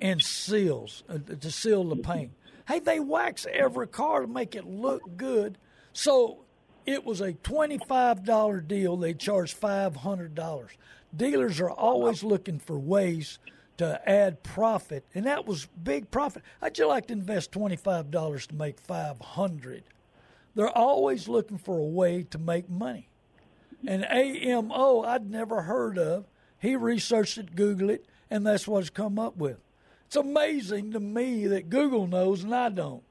[0.00, 2.32] and seals uh, to seal the paint.
[2.66, 5.56] Hey, they wax every car to make it look good.
[5.92, 6.44] So
[6.86, 8.96] it was a $25 deal.
[8.96, 10.68] They charged $500.
[11.16, 13.38] Dealers are always looking for ways
[13.78, 16.42] to add profit, and that was big profit.
[16.60, 19.84] How'd you like to invest $25 to make 500
[20.54, 23.08] They're always looking for a way to make money.
[23.86, 26.26] And AMO, I'd never heard of.
[26.58, 29.58] He researched it, Googled it, and that's what it's come up with.
[30.06, 33.04] It's amazing to me that Google knows and I don't.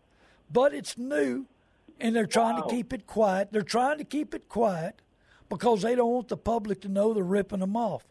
[0.51, 1.45] But it's new,
[1.99, 3.49] and they're trying to keep it quiet.
[3.51, 5.01] They're trying to keep it quiet
[5.49, 8.03] because they don't want the public to know they're ripping them off.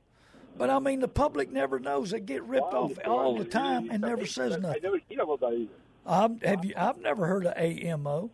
[0.58, 2.10] But I mean, the public never knows.
[2.10, 4.82] They get ripped Wow, off all the time and never says I nothing.
[4.82, 5.70] never hear about that either.
[6.06, 6.72] I'm, have you?
[6.76, 8.30] I've never heard of AMO,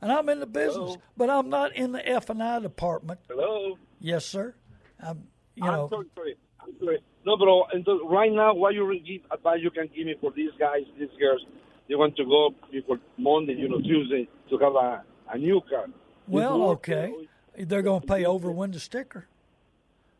[0.00, 0.96] and I'm in the business, Hello?
[1.16, 3.18] but I'm not in the F and I department.
[3.28, 3.76] Hello?
[3.98, 4.54] Yes, sir.
[5.02, 5.24] I'm,
[5.56, 6.36] you I'm know, sorry, sorry.
[6.60, 6.98] I'm sorry.
[7.24, 7.64] No, bro.
[7.72, 10.82] And so right now, what you give advice you can give me for these guys,
[10.98, 11.44] these girls,
[11.88, 15.86] they want to go before Monday, you know, Tuesday to have a, a new car.
[16.28, 17.12] Well, okay.
[17.58, 19.26] They're going to pay over window sticker.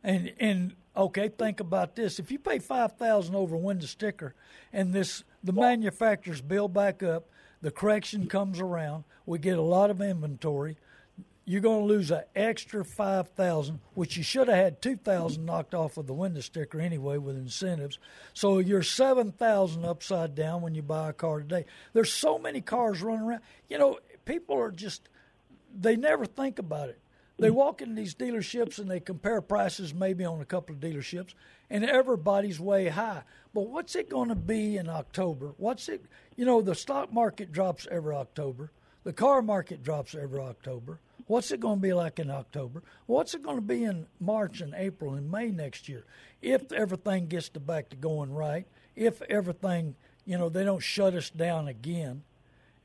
[0.02, 2.18] And and okay, think about this.
[2.18, 4.34] If you pay 5000 over window sticker
[4.72, 7.28] and this the manufacturers build back up,
[7.62, 10.76] the correction comes around, we get a lot of inventory,
[11.44, 15.96] you're going to lose an extra 5000 which you should have had 2000 knocked off
[15.96, 17.98] of the window sticker anyway with incentives.
[18.34, 21.64] So you're 7000 upside down when you buy a car today.
[21.92, 23.40] There's so many cars running around.
[23.68, 25.08] You know, people are just
[25.74, 26.98] they never think about it.
[27.38, 31.34] They walk in these dealerships and they compare prices maybe on a couple of dealerships,
[31.70, 33.22] and everybody's way high.
[33.54, 35.54] But what's it going to be in October?
[35.56, 36.04] What's it?
[36.36, 38.72] You know, the stock market drops every October.
[39.04, 41.00] The car market drops every October.
[41.28, 42.82] What's it going to be like in October?
[43.06, 46.04] What's it going to be in March and April and May next year?
[46.42, 51.14] If everything gets to back to going right, if everything, you know, they don't shut
[51.14, 52.22] us down again,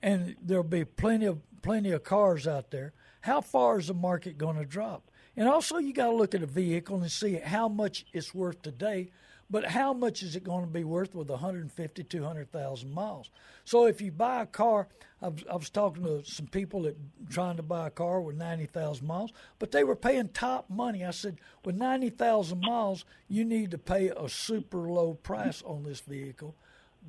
[0.02, 2.94] and there'll be plenty of plenty of cars out there.
[3.24, 5.10] How far is the market going to drop?
[5.38, 8.62] And also, you got to look at a vehicle and see how much it's worth
[8.62, 9.12] today,
[9.50, 13.30] but how much is it going to be worth with 150, 200,000 miles?
[13.64, 14.90] So if you buy a car,
[15.22, 16.98] I was, talking to some people that
[17.30, 21.06] trying to buy a car with 90,000 miles, but they were paying top money.
[21.06, 26.02] I said, with 90,000 miles, you need to pay a super low price on this
[26.02, 26.56] vehicle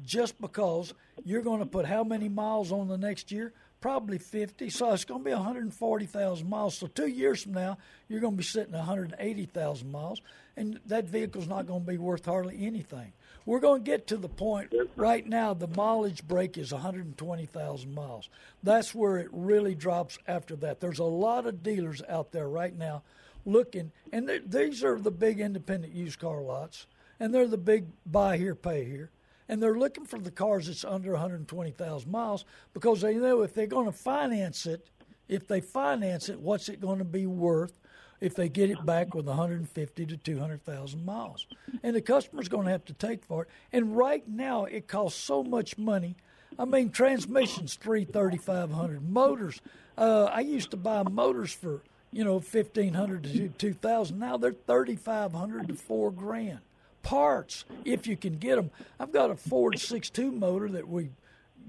[0.04, 0.94] just because
[1.24, 3.52] you're going to put how many miles on the next year?
[3.84, 4.70] Probably 50.
[4.70, 6.78] So it's going to be 140,000 miles.
[6.78, 7.76] So two years from now,
[8.08, 10.22] you're going to be sitting at 180,000 miles,
[10.56, 13.12] and that vehicle's not going to be worth hardly anything.
[13.44, 15.52] We're going to get to the point right now.
[15.52, 18.30] The mileage break is 120,000 miles.
[18.62, 20.16] That's where it really drops.
[20.26, 23.02] After that, there's a lot of dealers out there right now
[23.44, 26.86] looking, and these are the big independent used car lots,
[27.20, 29.10] and they're the big buy here, pay here,
[29.48, 33.66] and they're looking for the cars that's under 120,000 miles because they know if they're
[33.66, 34.88] going to finance it,
[35.28, 37.78] if they finance it, what's it going to be worth?
[38.20, 41.46] if they get it back with 150 to 200,000 miles.
[41.82, 43.48] And the customer's going to have to take for it.
[43.70, 46.16] And right now, it costs so much money.
[46.58, 49.08] I mean, transmissions three thirty five hundred.
[49.08, 49.60] Motors,
[49.98, 51.82] uh, I used to buy motors for
[52.12, 54.20] you know fifteen hundred to two thousand.
[54.20, 56.60] Now they're thirty five hundred to four grand.
[57.04, 58.70] Parts, if you can get them.
[58.98, 61.10] I've got a Ford six two motor that we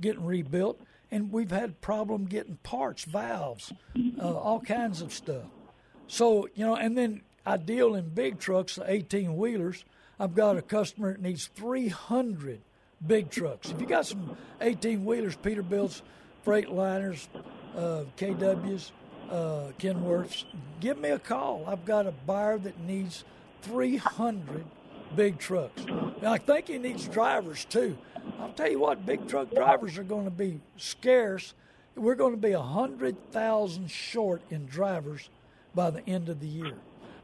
[0.01, 0.81] getting rebuilt,
[1.11, 3.71] and we've had problem getting parts, valves,
[4.19, 5.43] uh, all kinds of stuff.
[6.07, 9.85] So, you know, and then I deal in big trucks, the 18 wheelers.
[10.19, 12.61] I've got a customer that needs 300
[13.05, 13.69] big trucks.
[13.69, 16.01] If you got some 18 wheelers, Peterbilt's,
[16.45, 17.27] Freightliners,
[17.75, 18.91] uh, KWs,
[19.29, 20.45] uh, Kenworths,
[20.79, 21.65] give me a call.
[21.67, 23.23] I've got a buyer that needs
[23.63, 24.65] 300
[25.15, 25.83] big trucks.
[25.85, 27.97] And I think he needs drivers too.
[28.39, 31.53] I'll tell you what, big truck drivers are going to be scarce.
[31.95, 35.29] We're going to be 100,000 short in drivers
[35.73, 36.73] by the end of the year.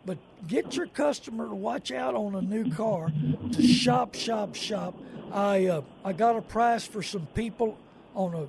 [0.05, 0.17] But
[0.47, 3.11] get your customer to watch out on a new car,
[3.51, 4.95] to shop, shop, shop.
[5.31, 7.77] I uh, I got a price for some people
[8.15, 8.47] on a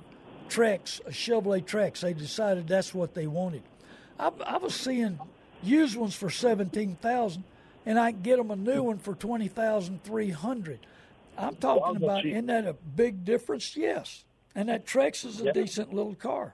[0.49, 2.01] Trax, a Chevrolet Trax.
[2.01, 3.63] They decided that's what they wanted.
[4.19, 5.19] I, I was seeing
[5.61, 7.43] used ones for seventeen thousand,
[7.85, 10.79] and I can get them a new one for twenty thousand three hundred.
[11.37, 12.25] I'm talking about.
[12.25, 13.75] Isn't that a big difference?
[13.75, 14.23] Yes.
[14.55, 15.51] And that Trax is a yeah.
[15.51, 16.53] decent little car.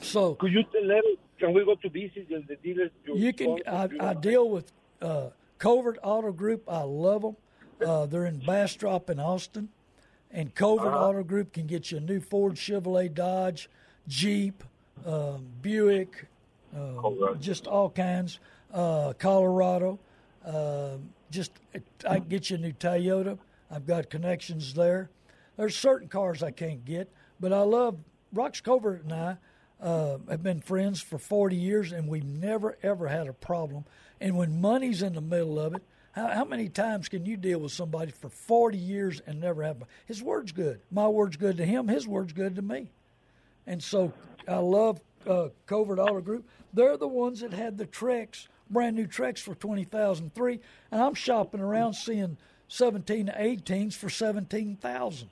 [0.00, 1.02] So could you tell them
[1.38, 2.90] can we go to visit the dealers?
[3.04, 3.58] You can.
[3.66, 5.28] I, I, deal with uh,
[5.58, 6.64] Covert Auto Group.
[6.68, 7.36] I love them.
[7.84, 9.68] Uh, they're in Bastrop in Austin,
[10.32, 11.08] and Covert uh-huh.
[11.08, 13.70] Auto Group can get you a new Ford, Chevrolet, Dodge,
[14.08, 14.64] Jeep,
[15.06, 16.26] um, Buick,
[16.76, 18.40] uh, just all kinds.
[18.72, 19.98] Uh, Colorado,
[20.44, 21.52] um, just
[22.06, 23.38] I can get you a new Toyota.
[23.70, 25.10] I've got connections there.
[25.56, 27.10] There's certain cars I can't get,
[27.40, 27.98] but I love
[28.34, 29.36] Rox Covert and I
[29.80, 33.84] uh, have been friends for 40 years, and we've never, ever had a problem.
[34.20, 37.60] And when money's in the middle of it, how, how many times can you deal
[37.60, 39.82] with somebody for 40 years and never have?
[40.06, 40.80] His word's good.
[40.90, 41.88] My word's good to him.
[41.88, 42.90] His word's good to me.
[43.66, 44.12] And so
[44.46, 46.48] I love uh, Covert Auto Group.
[46.72, 50.60] They're the ones that had the Trax, brand new Trax for 20003
[50.90, 52.36] and I'm shopping around seeing
[52.68, 55.28] 17 to 18s for 17000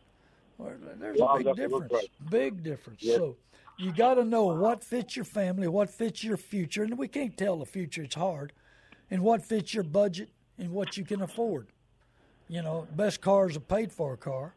[0.99, 1.93] There's wow, a big difference.
[2.31, 3.03] Big difference.
[3.03, 3.37] So
[3.79, 7.37] you got to know what fits your family, what fits your future, and we can't
[7.37, 8.53] tell the future; it's hard,
[9.11, 11.67] and what fits your budget and what you can afford.
[12.49, 14.55] You know, best car is a paid-for a car.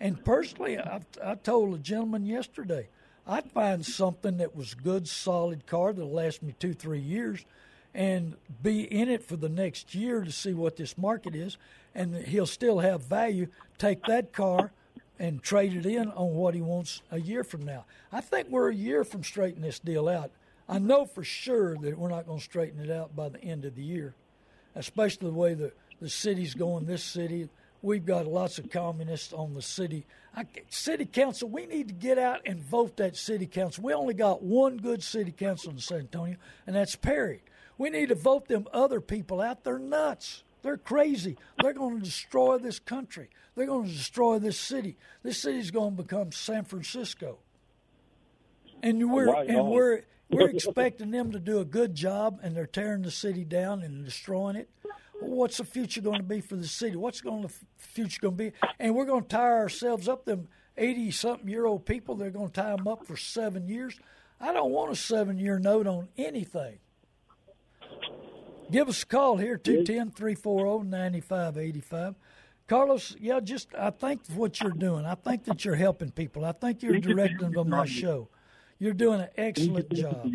[0.00, 2.88] And personally, I, I told a gentleman yesterday,
[3.26, 7.44] I'd find something that was good, solid car that'll last me two, three years,
[7.94, 11.58] and be in it for the next year to see what this market is,
[11.94, 13.48] and he'll still have value.
[13.78, 14.72] Take that car
[15.18, 17.84] and trade it in on what he wants a year from now.
[18.10, 20.30] I think we're a year from straightening this deal out.
[20.68, 23.64] I know for sure that we're not going to straighten it out by the end
[23.64, 24.14] of the year,
[24.74, 26.86] especially the way the, the city's going.
[26.86, 27.48] This city,
[27.82, 30.06] we've got lots of communists on the city.
[30.34, 33.84] I, city council, we need to get out and vote that city council.
[33.84, 36.36] We only got one good city council in San Antonio,
[36.66, 37.42] and that's Perry.
[37.78, 39.64] We need to vote them other people out.
[39.64, 40.44] They're nuts.
[40.62, 41.36] They're crazy.
[41.60, 43.28] They're going to destroy this country.
[43.54, 44.96] They're going to destroy this city.
[45.22, 47.38] This city's going to become San Francisco.
[48.82, 53.02] And we're and we're we're expecting them to do a good job, and they're tearing
[53.02, 54.70] the city down and destroying it.
[55.20, 56.96] what's the future going to be for the city?
[56.96, 58.52] What's going to the future going to be?
[58.78, 60.24] And we're going to tire ourselves up.
[60.24, 63.98] Them eighty something year old people, they're going to tie them up for seven years.
[64.40, 66.78] I don't want a seven year note on anything.
[68.72, 72.14] Give us a call here, 210 340 9585.
[72.66, 75.04] Carlos, yeah, just I think what you're doing.
[75.04, 76.44] I think that you're helping people.
[76.44, 78.28] I think you're directing them on my show.
[78.78, 80.26] You're doing an excellent job.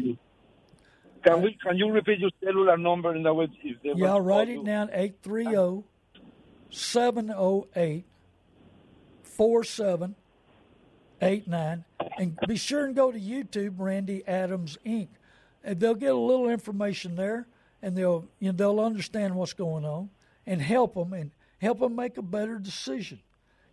[1.24, 1.58] Can we?
[1.62, 3.48] Can you repeat your cellular number in the way?
[3.82, 5.84] Yeah, I'll write it down: 830
[6.70, 8.06] 708
[9.24, 11.86] 4789.
[12.20, 15.08] And be sure and go to YouTube, Randy Adams Inc.
[15.64, 17.48] And they'll get a little information there,
[17.82, 20.10] and they'll you know, they'll understand what's going on
[20.46, 21.14] and help them.
[21.14, 23.20] And help them make a better decision.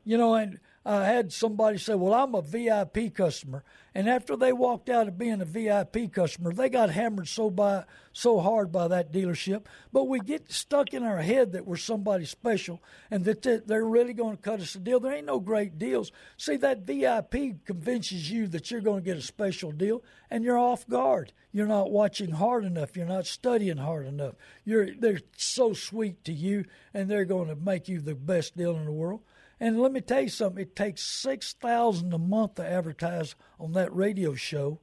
[0.05, 3.65] You know, and I had somebody say, "Well, I'm a VIP customer,"
[3.95, 7.85] and after they walked out of being a VIP customer, they got hammered so by
[8.13, 9.65] so hard by that dealership.
[9.93, 14.13] But we get stuck in our head that we're somebody special and that they're really
[14.13, 15.01] going to cut us a deal.
[15.01, 16.13] There ain't no great deals.
[16.37, 20.59] See, that VIP convinces you that you're going to get a special deal, and you're
[20.59, 21.33] off guard.
[21.51, 22.97] You're not watching hard enough.
[22.97, 24.35] You're not studying hard enough.
[24.65, 28.77] You're they're so sweet to you, and they're going to make you the best deal
[28.77, 29.23] in the world.
[29.65, 33.73] And let me tell you something, it takes six thousand a month to advertise on
[33.73, 34.79] that radio show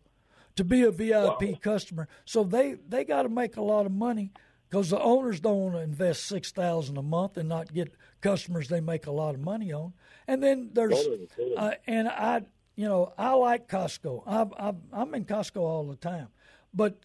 [0.56, 1.60] to be a VIP wow.
[1.62, 2.08] customer.
[2.26, 4.32] So they, they got to make a lot of money
[4.68, 8.70] because the owners don't want to invest six thousand a month and not get customers
[8.70, 9.94] they make a lot of money on.
[10.28, 11.58] And then there's totally, totally.
[11.58, 12.42] Uh, and I
[12.76, 14.24] you know I like Costco.
[14.26, 16.30] i I'm in Costco all the time,
[16.74, 16.98] but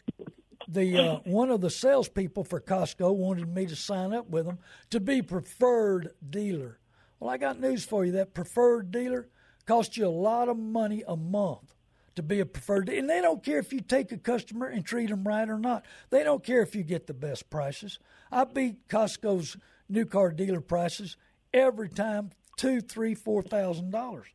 [0.67, 4.61] the uh, one of the salespeople for Costco wanted me to sign up with them
[4.89, 6.79] to be preferred dealer.
[7.19, 8.13] Well, I got news for you.
[8.13, 9.29] That preferred dealer
[9.67, 11.75] costs you a lot of money a month
[12.15, 12.89] to be a preferred.
[12.89, 15.85] And they don't care if you take a customer and treat them right or not.
[16.11, 17.99] They don't care if you get the best prices.
[18.31, 19.57] I beat Costco's
[19.89, 21.17] new car dealer prices
[21.53, 24.27] every time, two, three, four thousand dollars.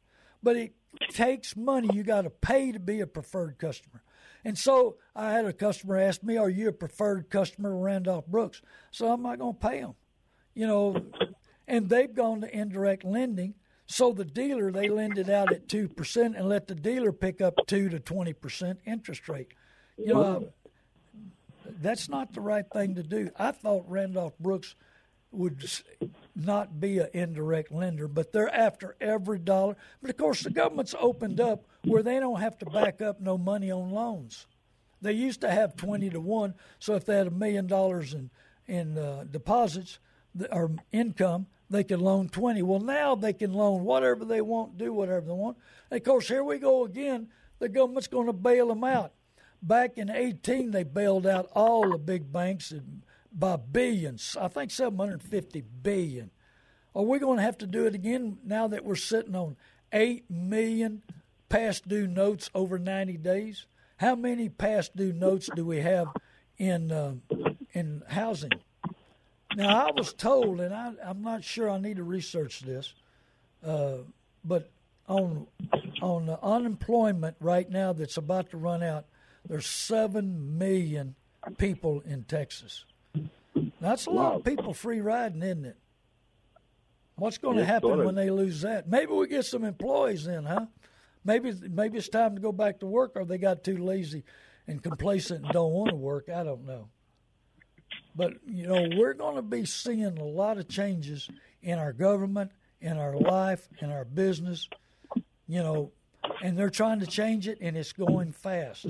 [0.43, 0.73] But it
[1.09, 1.89] takes money.
[1.93, 4.03] You got to pay to be a preferred customer.
[4.43, 8.61] And so I had a customer ask me, "Are you a preferred customer Randolph Brooks?"
[8.89, 9.93] So I'm not going to pay him.
[10.55, 11.05] You know,
[11.71, 13.55] and they've gone to indirect lending.
[13.87, 17.41] So the dealer they lend it out at two percent and let the dealer pick
[17.41, 19.53] up two to twenty percent interest rate.
[19.97, 20.53] You know,
[21.81, 23.31] that's not the right thing to do.
[23.39, 24.75] I thought Randolph Brooks
[25.31, 25.63] would
[26.35, 29.77] not be an indirect lender, but they're after every dollar.
[30.01, 33.37] But of course, the government's opened up where they don't have to back up no
[33.37, 34.45] money on loans.
[35.01, 38.29] They used to have twenty to one, so if they had a million dollars in
[38.67, 39.99] in uh, deposits
[40.51, 42.61] or income, they can loan 20.
[42.61, 45.57] Well, now they can loan whatever they want, do whatever they want.
[45.89, 47.29] And of course, here we go again.
[47.59, 49.13] The government's going to bail them out.
[49.61, 52.73] Back in 18, they bailed out all the big banks
[53.31, 54.35] by billions.
[54.39, 56.31] I think 750 billion.
[56.93, 59.55] Are we going to have to do it again now that we're sitting on
[59.93, 61.03] 8 million
[61.47, 63.65] past due notes over 90 days?
[63.97, 66.07] How many past due notes do we have
[66.57, 67.13] in uh,
[67.71, 68.51] in housing?
[69.55, 72.93] Now, I was told, and I, am not sure I need to research this,
[73.65, 73.97] uh,
[74.43, 74.71] but
[75.07, 75.47] on
[76.01, 79.05] on unemployment right now that's about to run out,
[79.47, 81.15] there's seven million
[81.57, 82.85] people in Texas.
[83.79, 85.77] That's a lot of people free riding, isn't it?
[87.15, 88.87] What's going to happen when they lose that?
[88.87, 90.67] Maybe we get some employees in, huh?
[91.23, 94.23] Maybe maybe it's time to go back to work, or they got too lazy
[94.67, 96.29] and complacent and don't want to work.
[96.29, 96.87] I don't know.
[98.15, 101.29] But, you know, we're going to be seeing a lot of changes
[101.61, 102.51] in our government,
[102.81, 104.67] in our life, in our business,
[105.47, 105.91] you know,
[106.43, 108.87] and they're trying to change it and it's going fast.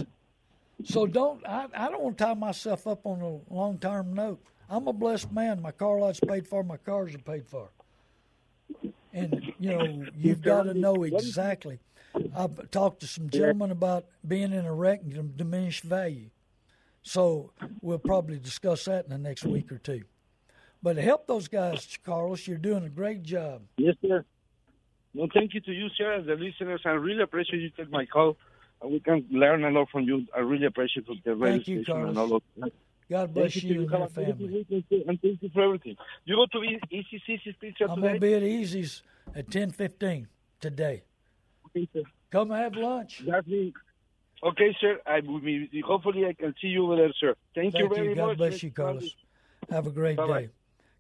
[0.83, 4.41] So don't, I, I don't want to tie myself up on a long term note.
[4.69, 5.61] I'm a blessed man.
[5.61, 7.69] My car lot's paid for, my cars are paid for.
[9.13, 11.79] And, you know, you've got to know exactly.
[12.35, 16.29] I've talked to some gentlemen about being in a wreck and diminished value.
[17.03, 20.03] So we'll probably discuss that in the next week or two.
[20.83, 22.47] But help those guys, Carlos.
[22.47, 23.63] You're doing a great job.
[23.77, 24.25] Yes, sir.
[25.13, 26.81] No, thank you to you, sir, and the listeners.
[26.85, 28.37] I really appreciate you take my call.
[28.81, 30.25] And we can learn a lot from you.
[30.35, 32.09] I really appreciate the radio thank you, Carlos.
[32.09, 32.71] and all of that.
[33.09, 34.65] God bless thank you, you and your family.
[35.07, 35.97] And thank you for everything.
[36.25, 38.01] You go to ECC's pizza I'm today?
[38.01, 39.03] going to be at Easy's
[39.35, 40.27] at 10.15
[40.61, 41.03] today.
[42.31, 43.21] Come have lunch.
[43.27, 43.73] That's me.
[44.43, 44.99] Okay, sir.
[45.05, 47.35] I will be, hopefully I can see you over there, sir.
[47.53, 48.15] Thank, Thank you very you.
[48.15, 48.37] God much.
[48.37, 49.15] God bless you, Carlos.
[49.69, 50.41] Have a great Bye-bye.
[50.41, 50.49] day.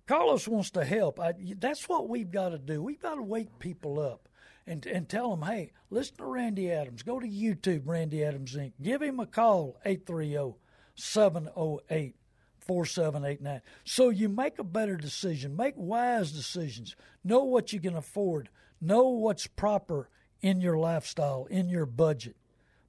[0.07, 1.19] Carlos wants to help.
[1.19, 2.81] I, that's what we've got to do.
[2.83, 4.27] We've got to wake people up
[4.67, 7.03] and and tell them, hey, listen to Randy Adams.
[7.03, 8.73] Go to YouTube, Randy Adams Inc.
[8.81, 10.55] Give him a call, 830
[10.95, 12.15] 708
[12.59, 13.61] 4789.
[13.83, 15.55] So you make a better decision.
[15.55, 16.95] Make wise decisions.
[17.23, 18.49] Know what you can afford.
[18.79, 20.09] Know what's proper
[20.41, 22.35] in your lifestyle, in your budget.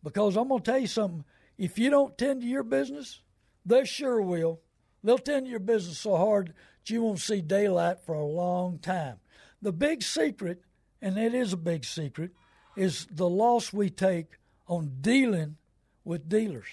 [0.03, 1.24] Because I'm going to tell you something.
[1.59, 3.20] If you don't tend to your business,
[3.64, 4.61] they sure will.
[5.05, 8.78] They'll tend to your business so hard that you won't see daylight for a long
[8.78, 9.18] time.
[9.61, 10.62] The big secret,
[11.00, 12.32] and it is a big secret,
[12.76, 15.57] is the loss we take on dealing
[16.05, 16.66] with dealers.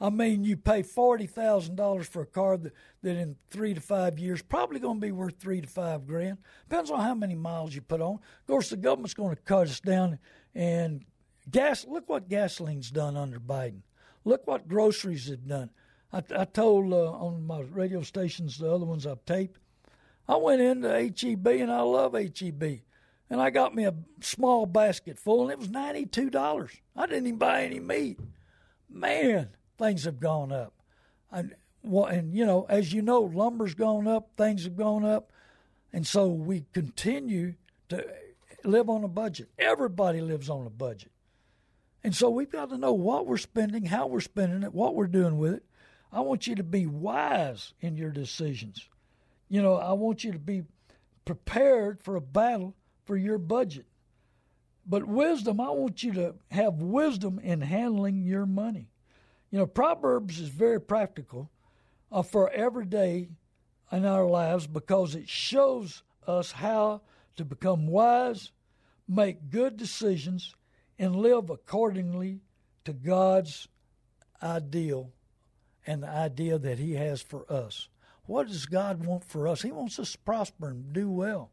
[0.00, 2.72] I mean, you pay forty thousand dollars for a car that,
[3.02, 6.38] that in three to five years probably going to be worth three to five grand.
[6.68, 8.14] Depends on how many miles you put on.
[8.14, 10.18] Of course, the government's going to cut us down
[10.54, 11.04] and
[11.50, 11.86] Gas.
[11.86, 13.82] Look what gasoline's done under Biden.
[14.24, 15.70] Look what groceries have done.
[16.12, 19.58] I, I told uh, on my radio stations, the other ones I've taped,
[20.28, 22.80] I went into HEB and I love HEB.
[23.30, 26.70] And I got me a small basket full and it was $92.
[26.96, 28.18] I didn't even buy any meat.
[28.88, 30.72] Man, things have gone up.
[31.32, 35.32] And, and you know, as you know, lumber's gone up, things have gone up.
[35.92, 37.54] And so we continue
[37.88, 38.06] to
[38.62, 39.48] live on a budget.
[39.58, 41.10] Everybody lives on a budget.
[42.04, 45.06] And so we've got to know what we're spending, how we're spending it, what we're
[45.06, 45.64] doing with it.
[46.12, 48.86] I want you to be wise in your decisions.
[49.48, 50.64] You know, I want you to be
[51.24, 52.76] prepared for a battle
[53.06, 53.86] for your budget.
[54.86, 58.90] But wisdom, I want you to have wisdom in handling your money.
[59.50, 61.50] You know, Proverbs is very practical
[62.12, 63.30] uh, for every day
[63.90, 67.00] in our lives because it shows us how
[67.36, 68.52] to become wise,
[69.08, 70.54] make good decisions,
[71.04, 72.40] and live accordingly
[72.86, 73.68] to God's
[74.42, 75.12] ideal
[75.86, 77.88] and the idea that He has for us.
[78.24, 79.60] What does God want for us?
[79.60, 81.50] He wants us to prosper and do well.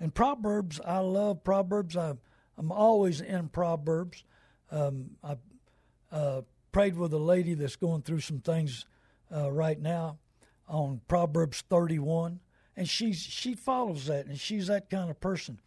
[0.00, 1.96] And Proverbs, I love Proverbs.
[1.96, 2.14] I,
[2.56, 4.24] I'm always in Proverbs.
[4.72, 5.36] Um, I
[6.10, 6.40] uh,
[6.72, 8.86] prayed with a lady that's going through some things
[9.32, 10.18] uh, right now
[10.66, 12.40] on Proverbs 31,
[12.76, 15.60] and she's she follows that, and she's that kind of person.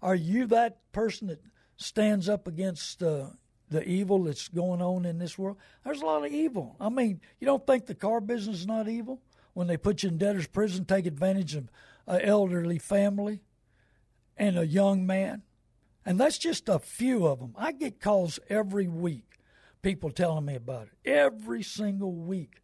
[0.00, 1.42] Are you that person that
[1.78, 3.28] stands up against uh,
[3.70, 5.56] the evil that's going on in this world?
[5.84, 6.76] There's a lot of evil.
[6.78, 9.22] I mean, you don't think the car business is not evil
[9.54, 11.70] when they put you in debtor's prison, take advantage of
[12.06, 13.40] an elderly family
[14.36, 15.42] and a young man?
[16.04, 17.54] And that's just a few of them.
[17.56, 19.38] I get calls every week,
[19.82, 22.62] people telling me about it, every single week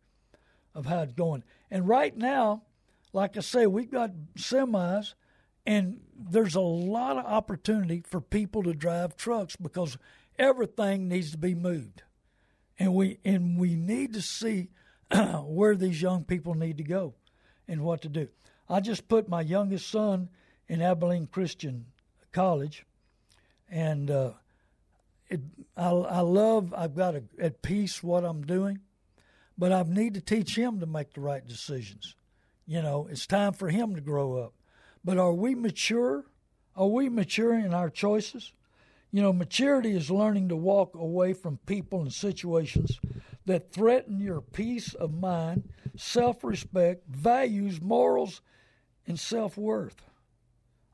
[0.75, 1.45] of how it's going.
[1.71, 2.63] And right now,
[3.13, 5.15] like I say, we've got semis
[5.67, 9.97] and there's a lot of opportunity for people to drive trucks because
[10.39, 12.03] everything needs to be moved.
[12.79, 14.69] And we and we need to see
[15.45, 17.15] where these young people need to go
[17.69, 18.29] and what to do.
[18.69, 20.29] I just put my youngest son
[20.69, 21.87] in Abilene Christian
[22.33, 22.85] College,
[23.71, 24.33] and uh,
[25.29, 25.41] it,
[25.77, 26.75] I, I love.
[26.77, 28.81] I've got a, at peace what I'm doing,
[29.57, 32.17] but I need to teach him to make the right decisions.
[32.67, 34.55] You know, it's time for him to grow up.
[35.05, 36.25] But are we mature?
[36.75, 38.53] Are we mature in our choices?
[39.13, 42.99] You know, maturity is learning to walk away from people and situations
[43.47, 48.41] that threaten your peace of mind, self respect, values, morals,
[49.07, 50.03] and self worth.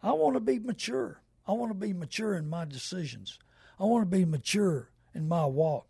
[0.03, 1.23] I want to be mature.
[1.47, 3.39] I want to be mature in my decisions.
[3.79, 5.87] I want to be mature in my walk.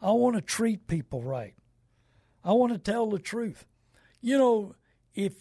[0.00, 1.54] I want to treat people right.
[2.42, 3.66] I want to tell the truth.
[4.20, 4.74] You know,
[5.14, 5.34] if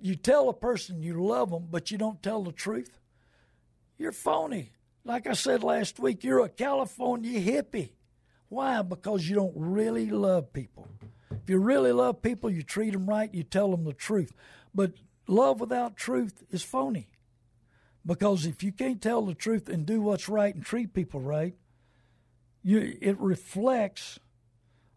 [0.00, 2.98] you tell a person you love them, but you don't tell the truth,
[3.98, 4.72] you're phony.
[5.04, 7.90] Like I said last week, you're a California hippie.
[8.48, 8.82] Why?
[8.82, 10.86] Because you don't really love people.
[11.30, 14.32] If you really love people, you treat them right, you tell them the truth.
[14.74, 14.92] But
[15.26, 17.08] love without truth is phony.
[18.04, 21.54] Because if you can't tell the truth and do what's right and treat people right,
[22.62, 24.18] you, it reflects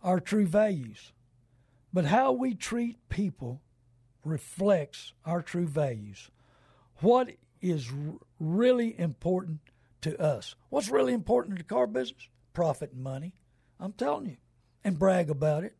[0.03, 1.11] our true values.
[1.93, 3.61] But how we treat people
[4.25, 6.29] reflects our true values.
[7.01, 7.91] What is
[8.39, 9.59] really important
[10.01, 10.55] to us?
[10.69, 12.27] What's really important to the car business?
[12.53, 13.33] Profit and money.
[13.79, 14.37] I'm telling you.
[14.83, 15.75] And brag about it.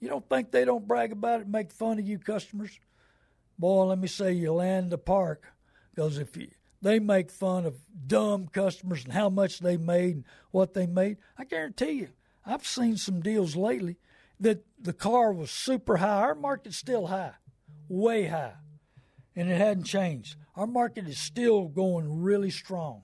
[0.00, 2.78] You don't think they don't brag about it, make fun of you customers?
[3.58, 5.52] Boy, let me say you land the park.
[5.92, 6.48] Because if you,
[6.80, 7.74] they make fun of
[8.06, 12.08] dumb customers and how much they made and what they made, I guarantee you,
[12.46, 13.96] I've seen some deals lately
[14.38, 16.20] that the car was super high.
[16.20, 17.34] Our market's still high
[17.88, 18.54] way high,
[19.34, 20.36] and it hadn't changed.
[20.56, 23.02] Our market is still going really strong,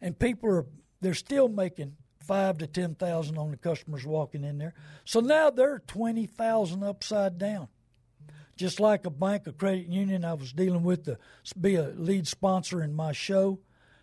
[0.00, 0.66] and people are
[1.00, 4.74] they're still making five to ten thousand on the customers walking in there.
[5.04, 7.68] So now they're twenty thousand upside down.
[8.56, 11.18] Just like a bank, a credit union, I was dealing with to
[11.60, 13.58] be a lead sponsor in my show,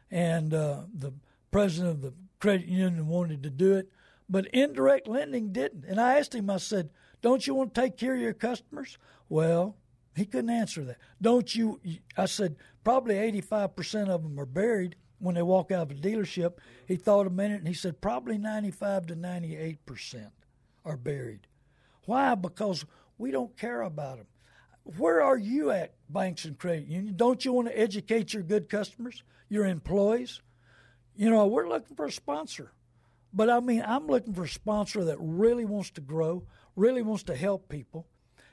[0.09, 1.13] and uh, the
[1.51, 3.89] president of the credit union wanted to do it,
[4.29, 5.85] but indirect lending didn't.
[5.85, 6.89] And I asked him, I said,
[7.21, 8.97] "Don't you want to take care of your customers?"
[9.29, 9.77] Well,
[10.15, 10.97] he couldn't answer that.
[11.21, 11.79] Don't you?
[12.17, 16.53] I said, probably 85% of them are buried when they walk out of a dealership.
[16.87, 20.31] He thought a minute and he said, probably 95 to 98%
[20.83, 21.47] are buried.
[22.05, 22.35] Why?
[22.35, 22.85] Because
[23.17, 24.27] we don't care about them.
[24.97, 27.15] Where are you at, banks and credit unions?
[27.15, 30.41] Don't you want to educate your good customers, your employees?
[31.15, 32.71] You know, we're looking for a sponsor.
[33.31, 36.43] But I mean, I'm looking for a sponsor that really wants to grow,
[36.75, 38.07] really wants to help people,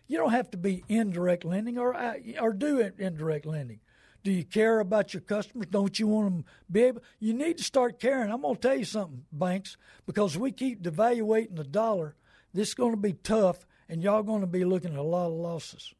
[0.07, 3.81] you don't have to be indirect lending or uh, or do indirect lending.
[4.25, 5.69] Do you care about your customers?
[5.71, 7.03] Don't you want them to be able?
[7.21, 8.31] You need to start caring.
[8.31, 12.17] I'm going to tell you something, banks, because we keep devaluating the dollar.
[12.53, 15.29] This is going to be tough, and y'all going to be looking at a lot
[15.29, 15.95] of losses.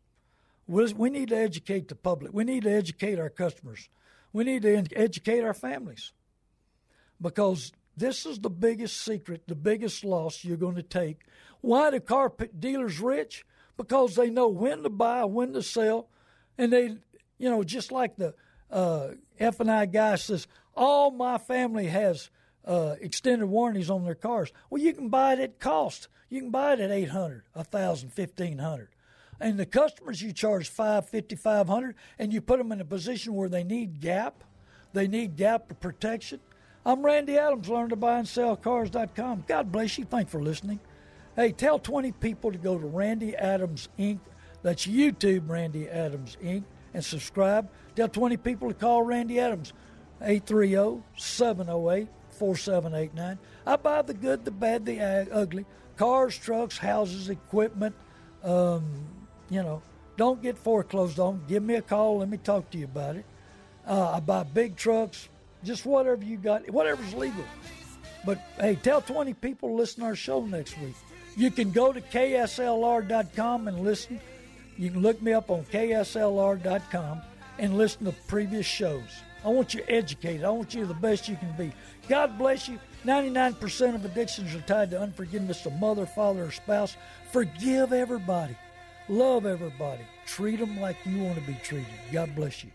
[0.67, 2.33] We need to educate the public.
[2.33, 3.89] We need to educate our customers.
[4.33, 6.13] We need to educate our families
[7.21, 11.21] because this is the biggest secret, the biggest loss you're going to take.
[11.61, 13.45] Why do car dealers rich?
[13.77, 16.09] Because they know when to buy, when to sell,
[16.57, 16.97] and they,
[17.39, 18.35] you know, just like the
[18.71, 22.31] uh, F and I guy says, all my family has
[22.65, 24.53] uh, extended warranties on their cars.
[24.69, 26.09] Well, you can buy it at cost.
[26.29, 28.89] You can buy it at eight hundred, a thousand, fifteen hundred,
[29.41, 32.85] and the customers you charge five, fifty, five hundred, and you put them in a
[32.85, 34.45] position where they need gap,
[34.93, 36.41] they need gap protection.
[36.89, 37.69] I'm Randy Adams.
[37.69, 39.45] Learn to buy and sell cars.com.
[39.47, 40.07] God bless you.
[40.07, 40.81] Thanks for listening.
[41.37, 44.21] Hey, tell 20 people to go to Randy Adams Inc.
[44.63, 46.65] That's YouTube Randy Adams Inc.
[46.95, 47.69] and subscribe.
[47.95, 49.75] Tell 20 people to call Randy Adams
[50.23, 53.39] 830 708 4789.
[53.67, 54.99] I buy the good, the bad, the
[55.31, 55.67] ugly
[55.99, 57.95] cars, trucks, houses, equipment.
[58.43, 59.05] Um,
[59.51, 59.83] you know,
[60.17, 61.43] don't get foreclosed on.
[61.49, 62.21] Give me a call.
[62.21, 63.27] Let me talk to you about it.
[63.87, 65.29] Uh, I buy big trucks,
[65.65, 67.45] just whatever you got, whatever's legal.
[68.25, 70.95] But hey, tell 20 people to listen to our show next week.
[71.37, 74.21] You can go to kslr.com and listen.
[74.77, 77.23] You can look me up on kslr.com
[77.59, 79.23] and listen to previous shows.
[79.45, 80.45] I want you educated.
[80.45, 81.73] I want you the best you can be.
[82.09, 82.79] God bless you.
[83.05, 86.97] 99% of addictions are tied to unforgiveness of mother, father, or spouse.
[87.31, 88.57] Forgive everybody.
[89.09, 90.03] Love everybody.
[90.27, 91.87] Treat them like you want to be treated.
[92.13, 92.71] God bless you.